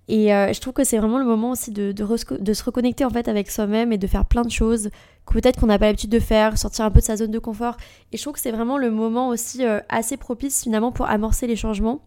Et 0.07 0.33
euh, 0.33 0.53
je 0.53 0.61
trouve 0.61 0.73
que 0.73 0.85
c'est 0.85 0.97
vraiment 0.97 1.19
le 1.19 1.25
moment 1.25 1.51
aussi 1.51 1.71
de, 1.71 1.91
de, 1.91 2.53
se 2.53 2.63
reconnecter 2.63 3.03
en 3.03 3.09
fait 3.09 3.27
avec 3.27 3.51
soi-même 3.51 3.91
et 3.91 3.97
de 3.97 4.07
faire 4.07 4.25
plein 4.25 4.43
de 4.43 4.51
choses 4.51 4.89
que 5.25 5.33
peut-être 5.33 5.59
qu'on 5.59 5.67
n'a 5.67 5.79
pas 5.79 5.87
l'habitude 5.87 6.09
de 6.09 6.19
faire, 6.19 6.57
sortir 6.57 6.85
un 6.85 6.91
peu 6.91 6.99
de 6.99 7.05
sa 7.05 7.17
zone 7.17 7.31
de 7.31 7.39
confort. 7.39 7.75
Et 8.13 8.17
je 8.17 8.21
trouve 8.21 8.33
que 8.33 8.39
c'est 8.39 8.51
vraiment 8.51 8.77
le 8.77 8.91
moment 8.91 9.27
aussi 9.27 9.63
assez 9.89 10.15
propice 10.15 10.63
finalement 10.63 10.93
pour 10.93 11.07
amorcer 11.07 11.47
les 11.47 11.55
changements 11.55 12.01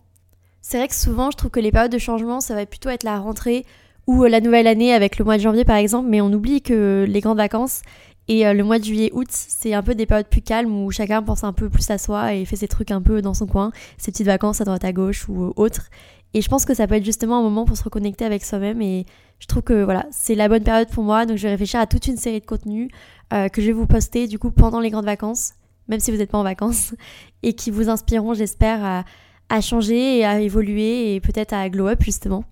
c'est 0.68 0.78
vrai 0.78 0.88
que 0.88 0.96
souvent, 0.96 1.30
je 1.30 1.36
trouve 1.36 1.52
que 1.52 1.60
les 1.60 1.70
périodes 1.70 1.92
de 1.92 1.98
changement, 1.98 2.40
ça 2.40 2.56
va 2.56 2.66
plutôt 2.66 2.88
être 2.88 3.04
la 3.04 3.20
rentrée 3.20 3.64
ou 4.08 4.24
euh, 4.24 4.28
la 4.28 4.40
nouvelle 4.40 4.66
année 4.66 4.92
avec 4.92 5.16
le 5.16 5.24
mois 5.24 5.36
de 5.36 5.42
janvier 5.42 5.64
par 5.64 5.76
exemple, 5.76 6.08
mais 6.08 6.20
on 6.20 6.32
oublie 6.32 6.60
que 6.60 7.06
les 7.08 7.20
grandes 7.20 7.36
vacances 7.36 7.82
et 8.26 8.44
euh, 8.44 8.52
le 8.52 8.64
mois 8.64 8.80
de 8.80 8.84
juillet-août, 8.84 9.28
c'est 9.30 9.74
un 9.74 9.82
peu 9.84 9.94
des 9.94 10.06
périodes 10.06 10.26
plus 10.26 10.42
calmes 10.42 10.74
où 10.76 10.90
chacun 10.90 11.22
pense 11.22 11.44
un 11.44 11.52
peu 11.52 11.70
plus 11.70 11.88
à 11.92 11.98
soi 11.98 12.34
et 12.34 12.44
fait 12.44 12.56
ses 12.56 12.66
trucs 12.66 12.90
un 12.90 13.00
peu 13.00 13.22
dans 13.22 13.32
son 13.32 13.46
coin, 13.46 13.70
ses 13.96 14.10
petites 14.10 14.26
vacances 14.26 14.60
à 14.60 14.64
droite 14.64 14.84
à 14.84 14.92
gauche 14.92 15.28
ou 15.28 15.52
autre. 15.54 15.88
Et 16.34 16.42
je 16.42 16.48
pense 16.48 16.64
que 16.64 16.74
ça 16.74 16.88
peut 16.88 16.96
être 16.96 17.04
justement 17.04 17.38
un 17.38 17.42
moment 17.42 17.64
pour 17.64 17.76
se 17.76 17.84
reconnecter 17.84 18.24
avec 18.24 18.44
soi-même 18.44 18.82
et 18.82 19.06
je 19.38 19.46
trouve 19.46 19.62
que 19.62 19.84
voilà, 19.84 20.06
c'est 20.10 20.34
la 20.34 20.48
bonne 20.48 20.64
période 20.64 20.88
pour 20.88 21.04
moi. 21.04 21.26
Donc 21.26 21.36
je 21.36 21.44
vais 21.44 21.50
réfléchir 21.50 21.78
à 21.78 21.86
toute 21.86 22.08
une 22.08 22.16
série 22.16 22.40
de 22.40 22.44
contenus 22.44 22.90
euh, 23.32 23.48
que 23.48 23.62
je 23.62 23.68
vais 23.68 23.72
vous 23.72 23.86
poster 23.86 24.26
du 24.26 24.40
coup 24.40 24.50
pendant 24.50 24.80
les 24.80 24.90
grandes 24.90 25.04
vacances, 25.04 25.52
même 25.86 26.00
si 26.00 26.10
vous 26.10 26.16
n'êtes 26.16 26.32
pas 26.32 26.38
en 26.38 26.42
vacances, 26.42 26.92
et 27.44 27.52
qui 27.52 27.70
vous 27.70 27.88
inspireront, 27.88 28.34
j'espère, 28.34 28.84
à 28.84 29.04
à 29.48 29.60
changer 29.60 30.18
et 30.18 30.24
à 30.24 30.40
évoluer 30.40 31.14
et 31.14 31.20
peut-être 31.20 31.52
à 31.52 31.68
glow 31.68 31.88
up 31.88 32.02
justement. 32.02 32.44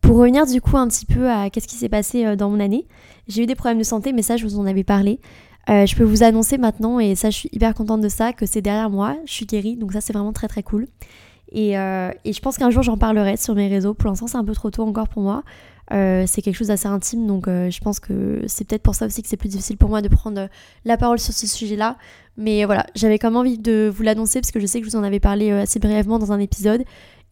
Pour 0.00 0.18
revenir 0.18 0.46
du 0.46 0.60
coup 0.60 0.76
un 0.76 0.86
petit 0.88 1.06
peu 1.06 1.30
à 1.30 1.48
qu'est-ce 1.48 1.66
qui 1.66 1.76
s'est 1.76 1.88
passé 1.88 2.26
euh, 2.26 2.36
dans 2.36 2.50
mon 2.50 2.60
année, 2.60 2.86
j'ai 3.26 3.42
eu 3.42 3.46
des 3.46 3.54
problèmes 3.54 3.78
de 3.78 3.84
santé, 3.84 4.12
mais 4.12 4.22
ça 4.22 4.36
je 4.36 4.44
vous 4.44 4.58
en 4.58 4.66
avais 4.66 4.84
parlé. 4.84 5.18
Euh, 5.70 5.86
je 5.86 5.96
peux 5.96 6.04
vous 6.04 6.22
annoncer 6.22 6.58
maintenant, 6.58 7.00
et 7.00 7.14
ça 7.14 7.30
je 7.30 7.38
suis 7.38 7.48
hyper 7.52 7.74
contente 7.74 8.02
de 8.02 8.10
ça, 8.10 8.34
que 8.34 8.44
c'est 8.44 8.60
derrière 8.60 8.90
moi, 8.90 9.16
je 9.24 9.32
suis 9.32 9.46
guérie, 9.46 9.76
donc 9.76 9.94
ça 9.94 10.02
c'est 10.02 10.12
vraiment 10.12 10.34
très 10.34 10.46
très 10.46 10.62
cool. 10.62 10.88
Et, 11.52 11.78
euh, 11.78 12.10
et 12.26 12.34
je 12.34 12.40
pense 12.40 12.58
qu'un 12.58 12.68
jour 12.68 12.82
j'en 12.82 12.98
parlerai 12.98 13.38
sur 13.38 13.54
mes 13.54 13.68
réseaux, 13.68 13.94
pour 13.94 14.10
l'instant 14.10 14.26
c'est 14.26 14.36
un 14.36 14.44
peu 14.44 14.52
trop 14.52 14.70
tôt 14.70 14.82
encore 14.82 15.08
pour 15.08 15.22
moi. 15.22 15.42
C'est 15.90 16.42
quelque 16.42 16.56
chose 16.56 16.68
d'assez 16.68 16.88
intime, 16.88 17.26
donc 17.26 17.46
je 17.46 17.78
pense 17.80 18.00
que 18.00 18.42
c'est 18.46 18.66
peut-être 18.66 18.82
pour 18.82 18.94
ça 18.94 19.06
aussi 19.06 19.22
que 19.22 19.28
c'est 19.28 19.36
plus 19.36 19.48
difficile 19.48 19.76
pour 19.76 19.88
moi 19.90 20.02
de 20.02 20.08
prendre 20.08 20.48
la 20.84 20.96
parole 20.96 21.18
sur 21.18 21.34
ce 21.34 21.46
sujet-là. 21.46 21.96
Mais 22.36 22.64
voilà, 22.64 22.86
j'avais 22.94 23.18
quand 23.18 23.28
même 23.28 23.36
envie 23.36 23.58
de 23.58 23.90
vous 23.94 24.02
l'annoncer 24.02 24.40
parce 24.40 24.50
que 24.50 24.60
je 24.60 24.66
sais 24.66 24.80
que 24.80 24.86
je 24.86 24.90
vous 24.90 24.96
en 24.96 25.04
avais 25.04 25.20
parlé 25.20 25.50
euh, 25.50 25.62
assez 25.62 25.78
brièvement 25.78 26.18
dans 26.18 26.32
un 26.32 26.40
épisode. 26.40 26.82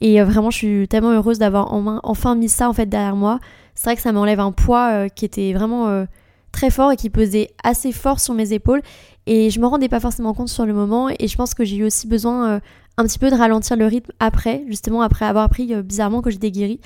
Et 0.00 0.20
euh, 0.20 0.25
vraiment, 0.25 0.50
je 0.50 0.56
suis 0.58 0.88
tellement 0.88 1.10
heureuse 1.10 1.38
d'avoir 1.38 1.72
enfin 2.04 2.34
mis 2.34 2.49
ça 2.49 2.69
en 2.69 2.72
fait 2.72 2.87
derrière 2.87 3.16
moi. 3.16 3.40
C'est 3.75 3.84
vrai 3.84 3.96
que 3.96 4.02
ça 4.02 4.12
m'enlève 4.12 4.40
un 4.40 4.52
poids 4.52 4.90
euh, 4.93 5.08
qui 5.08 5.25
était 5.25 5.52
vraiment 5.52 6.06
très 6.52 6.70
fort 6.70 6.93
et 6.93 6.96
qui 6.96 7.10
pesait 7.10 7.50
assez 7.64 7.93
fort 7.93 8.20
sur 8.20 8.34
mes 8.34 8.53
épaules. 8.53 8.82
Et 9.27 9.50
je 9.50 9.60
me 9.60 9.67
rendais 9.67 9.88
pas 9.88 10.00
forcément 10.00 10.34
compte 10.34 10.48
sur 10.48 10.67
le 10.67 10.74
moment. 10.74 11.08
Et 11.19 11.27
je 11.27 11.36
pense 11.36 11.55
que 11.55 11.65
j'ai 11.65 11.77
eu 11.77 11.84
aussi 11.84 12.06
besoin 12.06 12.60
un 12.98 13.05
petit 13.05 13.19
peu 13.19 13.31
de 13.31 13.36
ralentir 13.36 13.77
le 13.77 13.86
rythme 13.86 14.12
après, 14.20 14.65
justement 14.69 15.03
après 15.03 15.24
avoir 15.24 15.44
appris 15.44 15.74
bizarrement 15.82 16.20
que 16.20 16.31
j'étais 16.31 16.50
guérie. 16.50 16.81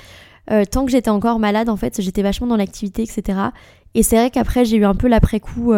Tant 0.71 0.85
que 0.85 0.91
j'étais 0.91 1.11
encore 1.11 1.39
malade, 1.39 1.69
en 1.69 1.77
fait, 1.77 2.01
j'étais 2.01 2.23
vachement 2.23 2.47
dans 2.47 2.57
l'activité, 2.57 3.03
etc. 3.03 3.39
Et 3.95 4.03
c'est 4.03 4.17
vrai 4.17 4.31
qu'après, 4.31 4.65
j'ai 4.65 4.77
eu 4.77 4.85
un 4.85 4.95
peu 4.95 5.09
l'après-coup 5.09 5.73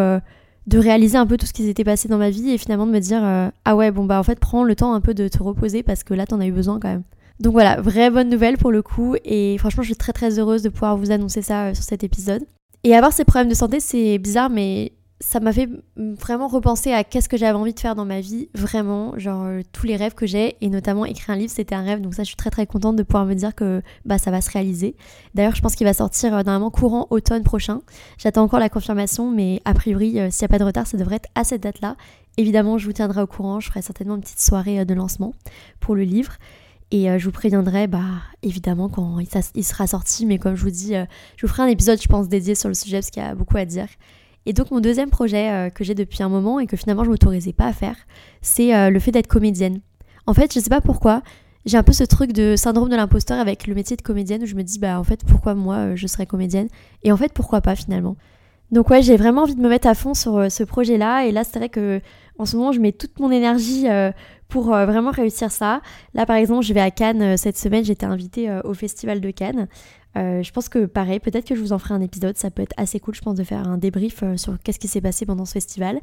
de 0.68 0.78
réaliser 0.78 1.16
un 1.16 1.26
peu 1.26 1.38
tout 1.38 1.46
ce 1.46 1.54
qui 1.54 1.64
s'était 1.64 1.82
passé 1.82 2.08
dans 2.08 2.18
ma 2.18 2.28
vie 2.28 2.50
et 2.50 2.58
finalement 2.58 2.87
de 2.87 2.92
me 2.92 2.98
dire 2.98 3.25
euh, 3.25 3.48
ah 3.64 3.75
ouais 3.75 3.90
bon 3.90 4.04
bah 4.04 4.20
en 4.20 4.22
fait 4.22 4.38
prends 4.38 4.64
le 4.64 4.76
temps 4.76 4.92
un 4.92 5.00
peu 5.00 5.14
de 5.14 5.26
te 5.26 5.42
reposer 5.42 5.82
parce 5.82 6.04
que 6.04 6.12
là 6.12 6.26
t'en 6.26 6.40
as 6.40 6.46
eu 6.46 6.52
besoin 6.52 6.78
quand 6.78 6.88
même. 6.88 7.04
Donc 7.40 7.52
voilà, 7.52 7.80
vraie 7.80 8.10
bonne 8.10 8.28
nouvelle 8.28 8.58
pour 8.58 8.70
le 8.70 8.82
coup 8.82 9.16
et 9.25 9.56
franchement 9.58 9.82
je 9.82 9.88
suis 9.88 9.96
très 9.96 10.12
très 10.12 10.38
heureuse 10.38 10.62
de 10.62 10.68
pouvoir 10.68 10.96
vous 10.98 11.10
annoncer 11.10 11.40
ça 11.40 11.66
euh, 11.66 11.75
sur 11.75 11.84
cet 11.84 12.04
épisode. 12.04 12.44
Et 12.84 12.94
avoir 12.94 13.14
ces 13.14 13.25
problèmes 13.25 13.48
de 13.48 13.54
santé 13.54 13.80
c'est 13.80 14.18
bizarre 14.18 14.50
mais 14.50 14.92
ça 15.20 15.40
m'a 15.40 15.52
fait 15.52 15.68
vraiment 15.96 16.46
repenser 16.46 16.92
à 16.92 17.02
qu'est-ce 17.02 17.28
que 17.28 17.37
j'avais 17.37 17.58
envie 17.58 17.75
de 17.75 17.80
faire 17.80 17.96
dans 17.96 18.04
ma 18.04 18.20
vie, 18.20 18.48
vraiment, 18.54 19.18
genre 19.18 19.44
euh, 19.44 19.62
tous 19.72 19.84
les 19.84 19.96
rêves 19.96 20.14
que 20.14 20.26
j'ai, 20.26 20.56
et 20.60 20.68
notamment 20.68 21.04
écrire 21.04 21.30
un 21.30 21.37
livre, 21.37 21.50
c'était 21.52 21.75
un 21.75 21.82
rêve, 21.82 22.00
donc 22.00 22.14
ça 22.14 22.22
je 22.22 22.28
suis 22.28 22.37
très 22.37 22.50
très 22.50 22.66
contente 22.66 22.94
de 22.94 23.02
pouvoir 23.02 23.26
me 23.26 23.34
dire 23.34 23.54
que 23.54 23.82
bah, 24.04 24.18
ça 24.18 24.30
va 24.30 24.40
se 24.40 24.50
réaliser. 24.50 24.94
D'ailleurs 25.34 25.56
je 25.56 25.60
pense 25.60 25.75
qu'il 25.75 25.87
va 25.87 25.92
sortir 25.92 26.34
euh, 26.34 26.42
normalement 26.42 26.70
courant 26.70 27.08
automne 27.10 27.42
prochain, 27.42 27.80
j'attends 28.16 28.42
encore 28.42 28.60
la 28.60 28.68
confirmation, 28.68 29.28
mais 29.30 29.60
a 29.64 29.75
priori 29.75 30.20
euh, 30.20 30.30
s'il 30.30 30.44
n'y 30.44 30.46
a 30.46 30.48
pas 30.50 30.58
de 30.58 30.64
retard 30.64 30.87
ça 30.87 30.96
devrait 30.96 31.16
être 31.16 31.28
à 31.34 31.42
cette 31.42 31.64
date-là. 31.64 31.96
Évidemment 32.37 32.78
je 32.78 32.87
vous 32.87 32.92
tiendrai 32.92 33.20
au 33.20 33.26
courant, 33.26 33.58
je 33.58 33.68
ferai 33.68 33.82
certainement 33.82 34.14
une 34.14 34.20
petite 34.20 34.40
soirée 34.40 34.84
de 34.84 34.94
lancement 34.94 35.34
pour 35.80 35.96
le 35.96 36.02
livre. 36.02 36.34
Et 36.90 37.06
je 37.18 37.25
vous 37.26 37.32
préviendrai, 37.32 37.87
bah, 37.87 38.00
évidemment, 38.42 38.88
quand 38.88 39.18
il, 39.18 39.64
sera 39.64 39.87
sorti. 39.87 40.25
Mais 40.25 40.38
comme 40.38 40.54
je 40.54 40.62
vous 40.62 40.70
dis, 40.70 40.94
je 41.37 41.46
vous 41.46 41.52
ferai 41.52 41.64
un 41.64 41.66
épisode, 41.66 42.00
je 42.00 42.08
pense, 42.08 42.30
dédié 42.30 42.54
sur 42.54 42.68
le 42.68 42.75
sujet 42.75 42.96
parce 42.96 43.10
qu'il 43.10 43.22
y 43.22 43.26
a 43.26 43.34
beaucoup 43.34 43.58
à 43.58 43.66
dire. 43.66 43.88
Et 44.48 44.54
donc 44.54 44.70
mon 44.70 44.80
deuxième 44.80 45.10
projet 45.10 45.50
euh, 45.50 45.68
que 45.68 45.84
j'ai 45.84 45.94
depuis 45.94 46.22
un 46.22 46.30
moment 46.30 46.58
et 46.58 46.66
que 46.66 46.74
finalement 46.74 47.04
je 47.04 47.10
m'autorisais 47.10 47.52
pas 47.52 47.66
à 47.66 47.74
faire, 47.74 47.96
c'est 48.40 48.74
euh, 48.74 48.88
le 48.88 48.98
fait 48.98 49.10
d'être 49.10 49.26
comédienne. 49.26 49.80
En 50.26 50.32
fait, 50.32 50.54
je 50.54 50.58
sais 50.58 50.70
pas 50.70 50.80
pourquoi, 50.80 51.22
j'ai 51.66 51.76
un 51.76 51.82
peu 51.82 51.92
ce 51.92 52.02
truc 52.02 52.32
de 52.32 52.56
syndrome 52.56 52.88
de 52.88 52.96
l'imposteur 52.96 53.38
avec 53.38 53.66
le 53.66 53.74
métier 53.74 53.94
de 53.94 54.00
comédienne 54.00 54.42
où 54.42 54.46
je 54.46 54.54
me 54.54 54.62
dis 54.62 54.78
bah 54.78 54.98
en 54.98 55.04
fait 55.04 55.22
pourquoi 55.22 55.54
moi 55.54 55.76
euh, 55.76 55.96
je 55.96 56.06
serais 56.06 56.24
comédienne? 56.24 56.68
Et 57.02 57.12
en 57.12 57.18
fait 57.18 57.34
pourquoi 57.34 57.60
pas 57.60 57.76
finalement? 57.76 58.16
Donc 58.72 58.88
ouais, 58.88 59.02
j'ai 59.02 59.18
vraiment 59.18 59.42
envie 59.42 59.54
de 59.54 59.60
me 59.60 59.68
mettre 59.68 59.86
à 59.86 59.94
fond 59.94 60.14
sur 60.14 60.50
ce 60.50 60.62
projet-là. 60.62 61.26
Et 61.26 61.32
là, 61.32 61.44
c'est 61.44 61.58
vrai 61.58 61.68
que 61.68 62.00
en 62.38 62.47
ce 62.47 62.57
moment, 62.57 62.73
je 62.73 62.80
mets 62.80 62.92
toute 62.92 63.18
mon 63.18 63.30
énergie 63.30 63.88
euh, 63.88 64.11
pour 64.49 64.75
euh, 64.75 64.87
vraiment 64.87 65.11
réussir 65.11 65.50
ça. 65.50 65.83
Là, 66.14 66.25
par 66.25 66.37
exemple, 66.37 66.64
je 66.64 66.73
vais 66.73 66.80
à 66.80 66.90
Cannes 66.90 67.37
cette 67.37 67.59
semaine. 67.59 67.85
J'étais 67.85 68.07
invitée 68.07 68.49
au 68.64 68.75
Festival 68.75 69.21
de 69.21 69.30
Cannes. 69.30 69.68
je 70.14 70.50
pense 70.52 70.68
que 70.68 70.87
pareil, 70.87 71.21
peut-être 71.21 71.47
que 71.47 71.54
je 71.54 71.61
vous 71.61 71.73
en 71.73 71.78
ferai 71.78 71.95
un 71.95 72.00
épisode. 72.00 72.37
Ça 72.37 72.50
peut 72.50 72.62
être 72.62 72.75
assez 72.76 73.00
cool, 73.00 73.14
je 73.14 73.21
pense, 73.21 73.35
de 73.35 73.45
faire 73.45 73.68
un 73.68 73.76
débrief 73.76 74.23
sur 74.37 74.59
qu'est-ce 74.62 74.78
qui 74.78 74.88
s'est 74.88 75.00
passé 75.00 75.26
pendant 75.26 75.45
ce 75.45 75.52
festival. 75.52 76.00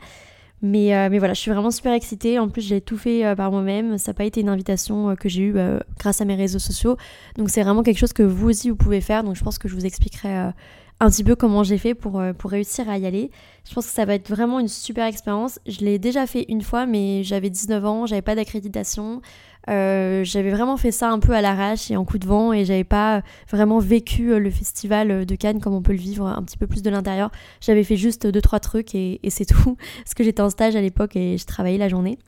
Mais, 0.62 1.10
mais, 1.10 1.20
voilà, 1.20 1.34
je 1.34 1.40
suis 1.40 1.52
vraiment 1.52 1.72
super 1.72 1.94
excitée. 1.94 2.40
En 2.40 2.48
plus, 2.48 2.62
j'ai 2.62 2.82
tout 2.82 2.98
fait 2.98 3.36
par 3.36 3.52
moi-même. 3.52 3.98
Ça 3.98 4.12
n'a 4.12 4.14
pas 4.14 4.26
été 4.26 4.42
une 4.42 4.50
invitation 4.50 5.16
que 5.16 5.28
j'ai 5.28 5.44
eue 5.44 5.56
grâce 5.98 6.22
à 6.22 6.26
mes 6.26 6.36
réseaux 6.36 6.60
sociaux. 6.60 6.98
Donc, 7.38 7.50
c'est 7.50 7.64
vraiment 7.64 7.82
quelque 7.82 7.98
chose 7.98 8.14
que 8.14 8.24
vous 8.24 8.50
aussi, 8.50 8.70
vous 8.70 8.76
pouvez 8.76 9.02
faire. 9.02 9.24
Donc, 9.24 9.36
je 9.36 9.44
pense 9.44 9.58
que 9.58 9.68
je 9.68 9.74
vous 9.74 9.86
expliquerai 9.86 10.52
un 11.00 11.10
petit 11.10 11.24
peu 11.24 11.36
comment 11.36 11.64
j'ai 11.64 11.78
fait 11.78 11.94
pour, 11.94 12.20
euh, 12.20 12.34
pour 12.34 12.52
réussir 12.52 12.90
à 12.90 12.98
y 12.98 13.06
aller. 13.06 13.30
Je 13.68 13.74
pense 13.74 13.86
que 13.86 13.92
ça 13.92 14.06
va 14.06 14.16
être 14.16 14.30
vraiment 14.30 14.60
une 14.60 14.68
super 14.68 15.06
expérience. 15.06 15.60
Je 15.68 15.80
l'ai 15.80 16.00
déjà 16.00 16.26
fait 16.26 16.46
une 16.48 16.62
fois, 16.62 16.86
mais 16.86 17.24
j'avais 17.24 17.50
19 17.50 17.86
ans, 17.86 18.06
j'avais 18.06 18.22
pas 18.22 18.36
d'accréditation. 18.36 19.22
Euh, 19.68 20.24
j'avais 20.24 20.52
vraiment 20.52 20.78
fait 20.78 20.92
ça 20.92 21.10
un 21.10 21.20
peu 21.20 21.34
à 21.34 21.42
l'arrache 21.42 21.90
et 21.90 21.98
en 21.98 22.06
coup 22.06 22.20
de 22.20 22.28
vent 22.28 22.54
et 22.54 22.66
j'avais 22.66 22.84
pas 22.84 23.24
vraiment 23.50 23.80
vécu 23.80 24.32
euh, 24.32 24.38
le 24.38 24.52
festival 24.52 25.26
de 25.26 25.36
Cannes 25.36 25.60
comme 25.60 25.74
on 25.74 25.82
peut 25.82 25.92
le 25.92 25.98
vivre 25.98 26.28
un 26.28 26.44
petit 26.44 26.58
peu 26.58 26.68
plus 26.68 26.84
de 26.84 26.90
l'intérieur. 26.90 27.32
J'avais 27.62 27.84
fait 27.84 27.98
juste 27.98 28.28
deux 28.28 28.42
trois 28.42 28.60
trucs 28.60 28.94
et, 28.94 29.20
c'est 29.30 29.46
tout 29.54 29.76
parce 30.04 30.14
que 30.14 30.24
j'étais 30.24 30.42
en 30.42 30.52
stage 30.52 30.76
à 30.76 30.82
l'époque 30.82 31.16
et 31.16 31.38
je 31.38 31.46
travaillais 31.46 31.80
la 31.80 31.90
journée. 31.90 32.20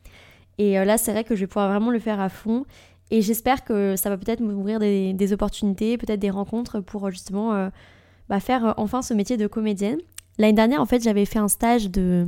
Et 0.58 0.84
là 0.84 0.98
c'est 0.98 1.12
vrai 1.12 1.24
que 1.24 1.36
je 1.36 1.42
vais 1.42 1.48
pouvoir 1.48 1.70
vraiment 1.70 1.92
le 1.92 2.00
faire 2.00 2.20
à 2.20 2.30
fond 2.30 2.66
et 3.12 3.22
j'espère 3.22 3.64
que 3.64 3.96
ça 3.96 4.10
va 4.10 4.18
peut-être 4.18 4.40
m'ouvrir 4.40 4.80
des, 4.80 5.14
des 5.14 5.32
opportunités, 5.32 6.00
peut-être 6.00 6.20
des 6.20 6.32
rencontres 6.32 6.80
pour 6.80 7.12
justement 7.12 7.70
bah, 8.30 8.40
faire 8.40 8.66
euh, 8.66 8.74
enfin 8.78 9.02
ce 9.02 9.14
métier 9.14 9.38
de 9.38 9.48
comédienne. 9.48 9.98
L'année 10.38 10.54
dernière, 10.54 10.82
en 10.82 10.86
fait, 10.86 11.04
j'avais 11.04 11.26
fait 11.26 11.40
un 11.40 11.48
stage 11.48 11.90
de 11.90 12.28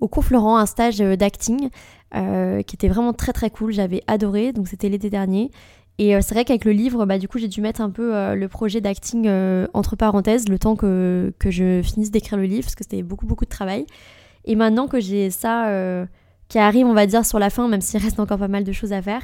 au 0.00 0.08
cours 0.08 0.24
Florent, 0.24 0.56
un 0.56 0.66
stage 0.66 1.00
euh, 1.00 1.16
d'acting 1.16 1.70
euh, 2.14 2.62
qui 2.62 2.76
était 2.76 2.88
vraiment 2.88 3.12
très 3.12 3.32
très 3.32 3.50
cool. 3.50 3.72
J'avais 3.72 4.02
adoré, 4.06 4.52
donc 4.52 4.68
c'était 4.68 4.88
l'été 4.88 5.10
dernier. 5.10 5.50
Et 5.98 6.20
c'est 6.22 6.34
vrai 6.34 6.44
qu'avec 6.44 6.64
le 6.64 6.72
livre, 6.72 7.04
bah, 7.04 7.18
du 7.18 7.28
coup, 7.28 7.38
j'ai 7.38 7.48
dû 7.48 7.60
mettre 7.60 7.80
un 7.82 7.90
peu 7.90 8.34
le 8.34 8.48
projet 8.48 8.80
d'acting 8.80 9.30
entre 9.74 9.94
parenthèses 9.94 10.48
le 10.48 10.58
temps 10.58 10.74
que, 10.74 11.32
que 11.38 11.50
je 11.50 11.82
finisse 11.82 12.10
d'écrire 12.10 12.38
le 12.38 12.44
livre 12.44 12.62
parce 12.64 12.74
que 12.74 12.82
c'était 12.82 13.02
beaucoup 13.02 13.26
beaucoup 13.26 13.44
de 13.44 13.50
travail. 13.50 13.84
Et 14.46 14.56
maintenant 14.56 14.88
que 14.88 15.00
j'ai 15.00 15.30
ça 15.30 15.70
qui 16.48 16.58
arrive, 16.58 16.86
on 16.86 16.94
va 16.94 17.06
dire, 17.06 17.26
sur 17.26 17.38
la 17.38 17.50
fin, 17.50 17.68
même 17.68 17.82
s'il 17.82 18.00
reste 18.00 18.18
encore 18.18 18.38
pas 18.38 18.48
mal 18.48 18.64
de 18.64 18.72
choses 18.72 18.94
à 18.94 19.02
faire, 19.02 19.22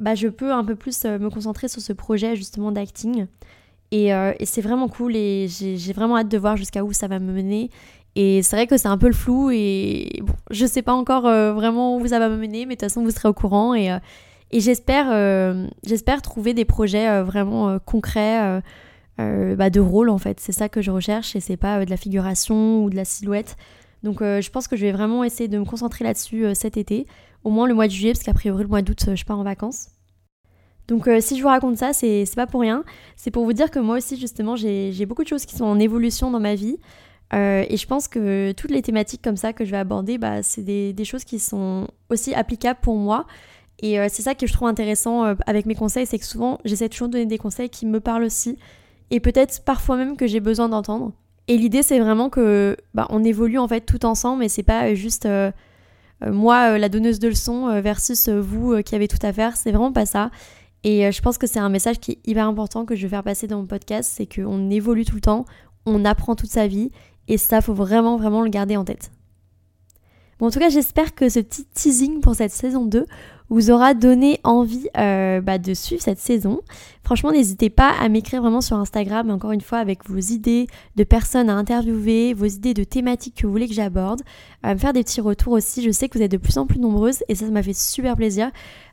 bah, 0.00 0.16
je 0.16 0.26
peux 0.26 0.52
un 0.52 0.64
peu 0.64 0.74
plus 0.74 1.04
me 1.04 1.30
concentrer 1.30 1.68
sur 1.68 1.80
ce 1.80 1.92
projet 1.92 2.34
justement 2.34 2.72
d'acting. 2.72 3.26
Euh, 3.94 4.34
et, 4.38 4.46
c'est 4.46 4.60
vraiment 4.60 4.88
cool 4.88 5.16
et 5.16 5.46
j'ai 5.48 5.92
vraiment 5.92 6.16
hâte 6.16 6.28
de 6.28 6.38
voir 6.38 6.56
jusqu'à 6.56 6.84
où 6.84 6.92
ça 6.92 7.08
va 7.08 7.18
me 7.18 7.32
mener. 7.32 7.70
Et 8.16 8.42
c'est 8.42 8.56
vrai 8.56 8.66
que 8.66 8.76
c'est 8.76 8.88
un 8.88 8.98
peu 8.98 9.06
le 9.06 9.14
flou 9.14 9.50
et 9.50 10.20
bon, 10.22 10.32
je 10.50 10.66
sais 10.66 10.82
pas 10.82 10.92
encore 10.92 11.26
euh, 11.26 11.52
vraiment 11.52 11.96
où 11.96 12.06
ça 12.06 12.18
va 12.18 12.28
me 12.28 12.36
mener, 12.36 12.66
mais 12.66 12.74
de 12.74 12.80
toute 12.80 12.88
façon 12.88 13.02
vous 13.02 13.10
serez 13.10 13.28
au 13.28 13.32
courant 13.32 13.74
et, 13.74 13.92
euh, 13.92 13.98
et 14.50 14.60
j'espère 14.60 16.22
trouver 16.22 16.54
des 16.54 16.64
projets 16.64 17.22
vraiment 17.22 17.78
concrets 17.78 18.62
bah, 19.18 19.70
de 19.70 19.80
rôle 19.80 20.08
en 20.08 20.18
fait. 20.18 20.40
C'est 20.40 20.52
ça 20.52 20.68
que 20.68 20.80
je 20.82 20.90
recherche 20.90 21.36
et 21.36 21.40
c'est 21.40 21.58
pas 21.58 21.84
de 21.84 21.90
la 21.90 21.98
figuration 21.98 22.82
ou 22.82 22.90
de 22.90 22.96
la 22.96 23.04
silhouette. 23.04 23.56
Donc 24.02 24.20
je 24.20 24.50
pense 24.50 24.68
que 24.68 24.76
je 24.76 24.86
vais 24.86 24.92
vraiment 24.92 25.22
essayer 25.22 25.48
de 25.48 25.58
me 25.58 25.66
concentrer 25.66 26.02
là-dessus 26.02 26.46
cet 26.54 26.78
été, 26.78 27.06
au 27.44 27.50
moins 27.50 27.68
le 27.68 27.74
mois 27.74 27.88
de 27.88 27.92
juillet 27.92 28.12
parce 28.12 28.24
qu'a 28.24 28.34
priori 28.34 28.62
le 28.62 28.68
mois 28.68 28.80
d'août 28.80 29.10
je 29.14 29.24
pars 29.24 29.38
en 29.38 29.44
vacances. 29.44 29.90
Donc 30.88 31.06
euh, 31.06 31.20
si 31.20 31.36
je 31.36 31.42
vous 31.42 31.48
raconte 31.48 31.76
ça, 31.76 31.92
c'est 31.92 32.24
pas 32.34 32.46
pour 32.46 32.62
rien. 32.62 32.82
C'est 33.14 33.30
pour 33.30 33.44
vous 33.44 33.52
dire 33.52 33.70
que 33.70 33.78
moi 33.78 33.98
aussi, 33.98 34.18
justement, 34.18 34.56
j'ai 34.56 35.06
beaucoup 35.06 35.22
de 35.22 35.28
choses 35.28 35.44
qui 35.44 35.54
sont 35.54 35.66
en 35.66 35.78
évolution 35.78 36.30
dans 36.30 36.40
ma 36.40 36.54
vie. 36.54 36.78
Euh, 37.34 37.64
et 37.68 37.76
je 37.76 37.86
pense 37.86 38.08
que 38.08 38.52
toutes 38.52 38.70
les 38.70 38.80
thématiques 38.80 39.20
comme 39.22 39.36
ça 39.36 39.52
que 39.52 39.66
je 39.66 39.70
vais 39.70 39.76
aborder, 39.76 40.16
bah, 40.16 40.42
c'est 40.42 40.62
des, 40.62 41.04
choses 41.04 41.24
qui 41.24 41.38
sont 41.38 41.86
aussi 42.08 42.34
applicables 42.34 42.80
pour 42.82 42.96
moi. 42.96 43.26
Et 43.80 44.00
euh, 44.00 44.06
c'est 44.10 44.22
ça 44.22 44.34
que 44.34 44.46
je 44.46 44.52
trouve 44.52 44.66
intéressant 44.66 45.24
avec 45.46 45.66
mes 45.66 45.74
conseils, 45.74 46.06
c'est 46.06 46.18
que 46.18 46.24
souvent, 46.24 46.58
j'essaie 46.64 46.88
toujours 46.88 47.08
de 47.08 47.12
donner 47.12 47.26
des 47.26 47.38
conseils 47.38 47.68
qui 47.68 47.84
me 47.84 48.00
parlent 48.00 48.24
aussi. 48.24 48.58
Et 49.10 49.20
peut-être 49.20 49.62
parfois 49.64 49.96
même 49.96 50.16
que 50.16 50.26
j'ai 50.26 50.40
besoin 50.40 50.70
d'entendre. 50.70 51.12
Et 51.48 51.58
l'idée, 51.58 51.82
c'est 51.82 51.98
vraiment 51.98 52.30
que 52.30 52.76
bah, 52.94 53.06
on 53.10 53.22
évolue 53.24 53.58
en 53.58 53.68
fait 53.68 53.82
tout 53.82 54.06
ensemble, 54.06 54.42
et 54.42 54.48
c'est 54.48 54.62
pas 54.62 54.94
juste 54.94 55.28
moi, 56.26 56.78
la 56.78 56.88
donneuse 56.88 57.20
de 57.20 57.28
leçons, 57.28 57.80
versus 57.80 58.28
vous 58.28 58.82
qui 58.82 58.94
avez 58.94 59.06
tout 59.06 59.18
à 59.22 59.32
faire. 59.34 59.56
C'est 59.56 59.70
vraiment 59.70 59.92
pas 59.92 60.06
ça. 60.06 60.30
Et 60.84 61.06
euh, 61.06 61.10
je 61.10 61.20
pense 61.20 61.38
que 61.38 61.46
c'est 61.46 61.58
un 61.58 61.68
message 61.68 61.98
qui 61.98 62.12
est 62.12 62.18
hyper 62.28 62.46
important 62.46 62.84
que 62.84 62.94
je 62.94 63.02
vais 63.02 63.08
faire 63.08 63.24
passer 63.24 63.46
dans 63.46 63.58
mon 63.58 63.66
podcast, 63.66 64.12
c'est 64.14 64.26
qu'on 64.26 64.70
évolue 64.70 65.04
tout 65.04 65.16
le 65.16 65.20
temps, 65.20 65.44
on 65.86 66.04
apprend 66.04 66.36
toute 66.36 66.50
sa 66.50 66.66
vie, 66.66 66.90
et 67.26 67.36
ça, 67.36 67.60
faut 67.60 67.74
vraiment, 67.74 68.16
vraiment 68.16 68.42
le 68.42 68.50
garder 68.50 68.76
en 68.76 68.84
tête. 68.84 69.10
Bon, 70.38 70.46
en 70.46 70.50
tout 70.50 70.60
cas, 70.60 70.68
j'espère 70.68 71.14
que 71.14 71.28
ce 71.28 71.40
petit 71.40 71.64
teasing 71.64 72.20
pour 72.20 72.34
cette 72.36 72.52
saison 72.52 72.84
2 72.84 73.06
vous 73.50 73.70
aura 73.70 73.94
donné 73.94 74.40
envie 74.44 74.88
euh, 74.96 75.40
bah, 75.40 75.58
de 75.58 75.74
suivre 75.74 76.02
cette 76.02 76.18
saison. 76.18 76.60
Franchement, 77.02 77.32
n'hésitez 77.32 77.70
pas 77.70 77.90
à 77.98 78.08
m'écrire 78.10 78.42
vraiment 78.42 78.60
sur 78.60 78.76
Instagram, 78.76 79.30
encore 79.30 79.52
une 79.52 79.62
fois, 79.62 79.78
avec 79.78 80.08
vos 80.08 80.18
idées 80.18 80.66
de 80.96 81.04
personnes 81.04 81.48
à 81.48 81.54
interviewer, 81.54 82.34
vos 82.34 82.44
idées 82.44 82.74
de 82.74 82.84
thématiques 82.84 83.36
que 83.36 83.46
vous 83.46 83.52
voulez 83.52 83.66
que 83.66 83.72
j'aborde, 83.72 84.20
à 84.62 84.74
me 84.74 84.78
faire 84.78 84.92
des 84.92 85.02
petits 85.02 85.22
retours 85.22 85.54
aussi. 85.54 85.82
Je 85.82 85.90
sais 85.90 86.08
que 86.08 86.18
vous 86.18 86.24
êtes 86.24 86.30
de 86.30 86.36
plus 86.36 86.58
en 86.58 86.66
plus 86.66 86.78
nombreuses 86.78 87.24
et 87.28 87.34
ça, 87.34 87.46
ça 87.46 87.50
m'a 87.50 87.62
fait 87.62 87.72
super 87.72 88.14
plaisir. 88.16 88.50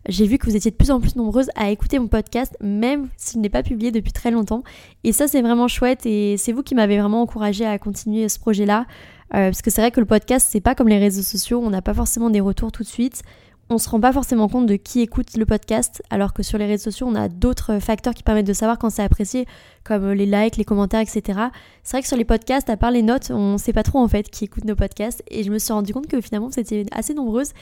J'ai 0.08 0.28
vu 0.28 0.38
que 0.38 0.46
vous 0.46 0.56
étiez 0.56 0.72
de 0.72 0.78
plus 0.78 0.92
en 0.92 1.02
plus 1.02 1.18
nombreuses 1.18 1.50
à 1.56 1.72
écouter 1.72 2.00
mon 2.00 2.08
podcast, 2.08 2.56
même 2.62 3.10
s'il 3.18 3.42
n'est 3.42 3.50
pas 3.50 3.64
publié 3.64 3.92
depuis 3.92 4.14
très 4.14 4.32
longtemps. 4.32 4.64
Et 5.04 5.12
ça, 5.12 5.28
c'est 5.28 5.42
vraiment 5.42 5.68
chouette 5.68 6.06
et 6.06 6.38
c'est 6.38 6.54
vous 6.54 6.64
qui 6.64 6.76
m'avez 6.76 6.98
vraiment 6.98 7.22
encouragé 7.22 7.66
à 7.66 7.78
continuer 7.78 8.30
ce 8.30 8.40
projet-là. 8.40 8.86
Euh, 9.34 9.50
parce 9.50 9.64
que 9.64 9.72
c'est 9.72 9.82
vrai 9.82 9.92
que 9.92 10.00
le 10.00 10.06
podcast, 10.06 10.48
c'est 10.50 10.62
pas 10.62 10.76
comme 10.76 10.88
les 10.88 11.00
réseaux 11.00 11.24
sociaux, 11.24 11.60
on 11.62 11.72
n'a 11.72 11.82
pas 11.82 11.96
forcément 11.96 12.30
des 12.30 12.40
retours 12.40 12.72
tout 12.72 12.84
de 12.84 12.88
suite 12.88 13.24
on 13.70 13.78
se 13.80 13.90
rend 13.90 14.00
pas 14.00 14.14
forcément 14.14 14.48
compte 14.48 14.68
de 14.68 14.76
qui 14.76 15.02
écoute 15.02 15.36
le 15.38 15.46
podcast, 15.46 16.04
alors 16.12 16.34
que 16.34 16.44
sur 16.44 16.58
les 16.58 16.66
réseaux 16.68 16.84
sociaux, 16.86 17.08
on 17.10 17.16
a 17.16 17.30
d'autres 17.30 17.80
facteurs 17.80 18.14
qui 18.14 18.22
permettent 18.22 18.46
de 18.46 18.54
savoir 18.54 18.78
quand 18.78 18.92
c'est 18.92 19.02
apprécié, 19.02 19.48
comme 19.84 20.12
les 20.12 20.28
likes, 20.28 20.58
les 20.58 20.66
commentaires, 20.66 21.00
etc. 21.00 21.40
C'est 21.84 21.98
vrai 21.98 22.02
que 22.04 22.08
sur 22.08 22.18
les 22.18 22.26
podcasts, 22.26 22.70
à 22.70 22.78
part 22.78 22.92
les 22.92 23.02
notes, 23.02 23.32
on 23.32 23.58
sait 23.58 23.74
pas 23.74 23.84
trop 23.84 24.00
en 24.00 24.08
fait 24.08 24.30
qui 24.30 24.46
écoute 24.46 24.66
nos 24.66 24.76
podcasts, 24.76 25.24
et 25.30 25.44
je 25.44 25.52
me 25.52 25.58
suis 25.58 25.74
rendu 25.74 25.94
compte 25.94 26.08
que 26.08 26.22
finalement, 26.22 26.52
c'était 26.52 26.86
assez 26.92 27.16
nombreuses, 27.16 27.54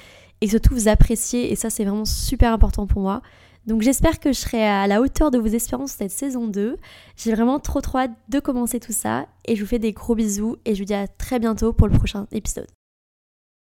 et 0.42 0.50
surtout 0.50 0.74
vous 0.74 0.90
appréciez, 0.90 1.52
et 1.52 1.56
ça 1.56 1.70
c'est 1.70 1.86
vraiment 1.86 2.06
super 2.06 2.52
important 2.52 2.86
pour 2.86 3.02
moi. 3.02 3.22
Donc 3.66 3.82
j'espère 3.82 4.20
que 4.20 4.34
je 4.34 4.40
serai 4.40 4.62
à 4.62 4.88
la 4.88 5.00
hauteur 5.00 5.32
de 5.32 5.38
vos 5.38 5.48
espérances 5.48 5.92
cette 5.92 6.12
saison 6.12 6.48
2. 6.48 6.78
J'ai 7.16 7.34
vraiment 7.34 7.60
trop 7.60 7.80
trop 7.80 8.00
hâte 8.00 8.12
de 8.28 8.40
commencer 8.42 8.82
tout 8.82 8.92
ça, 8.92 9.28
et 9.46 9.56
je 9.56 9.62
vous 9.62 9.70
fais 9.70 9.80
des 9.80 9.94
gros 9.94 10.16
bisous, 10.16 10.58
et 10.66 10.76
je 10.76 10.80
vous 10.80 10.86
dis 10.86 10.94
à 10.94 11.08
très 11.08 11.40
bientôt 11.40 11.72
pour 11.72 11.88
le 11.88 11.94
prochain 11.94 12.28
épisode. 12.34 12.68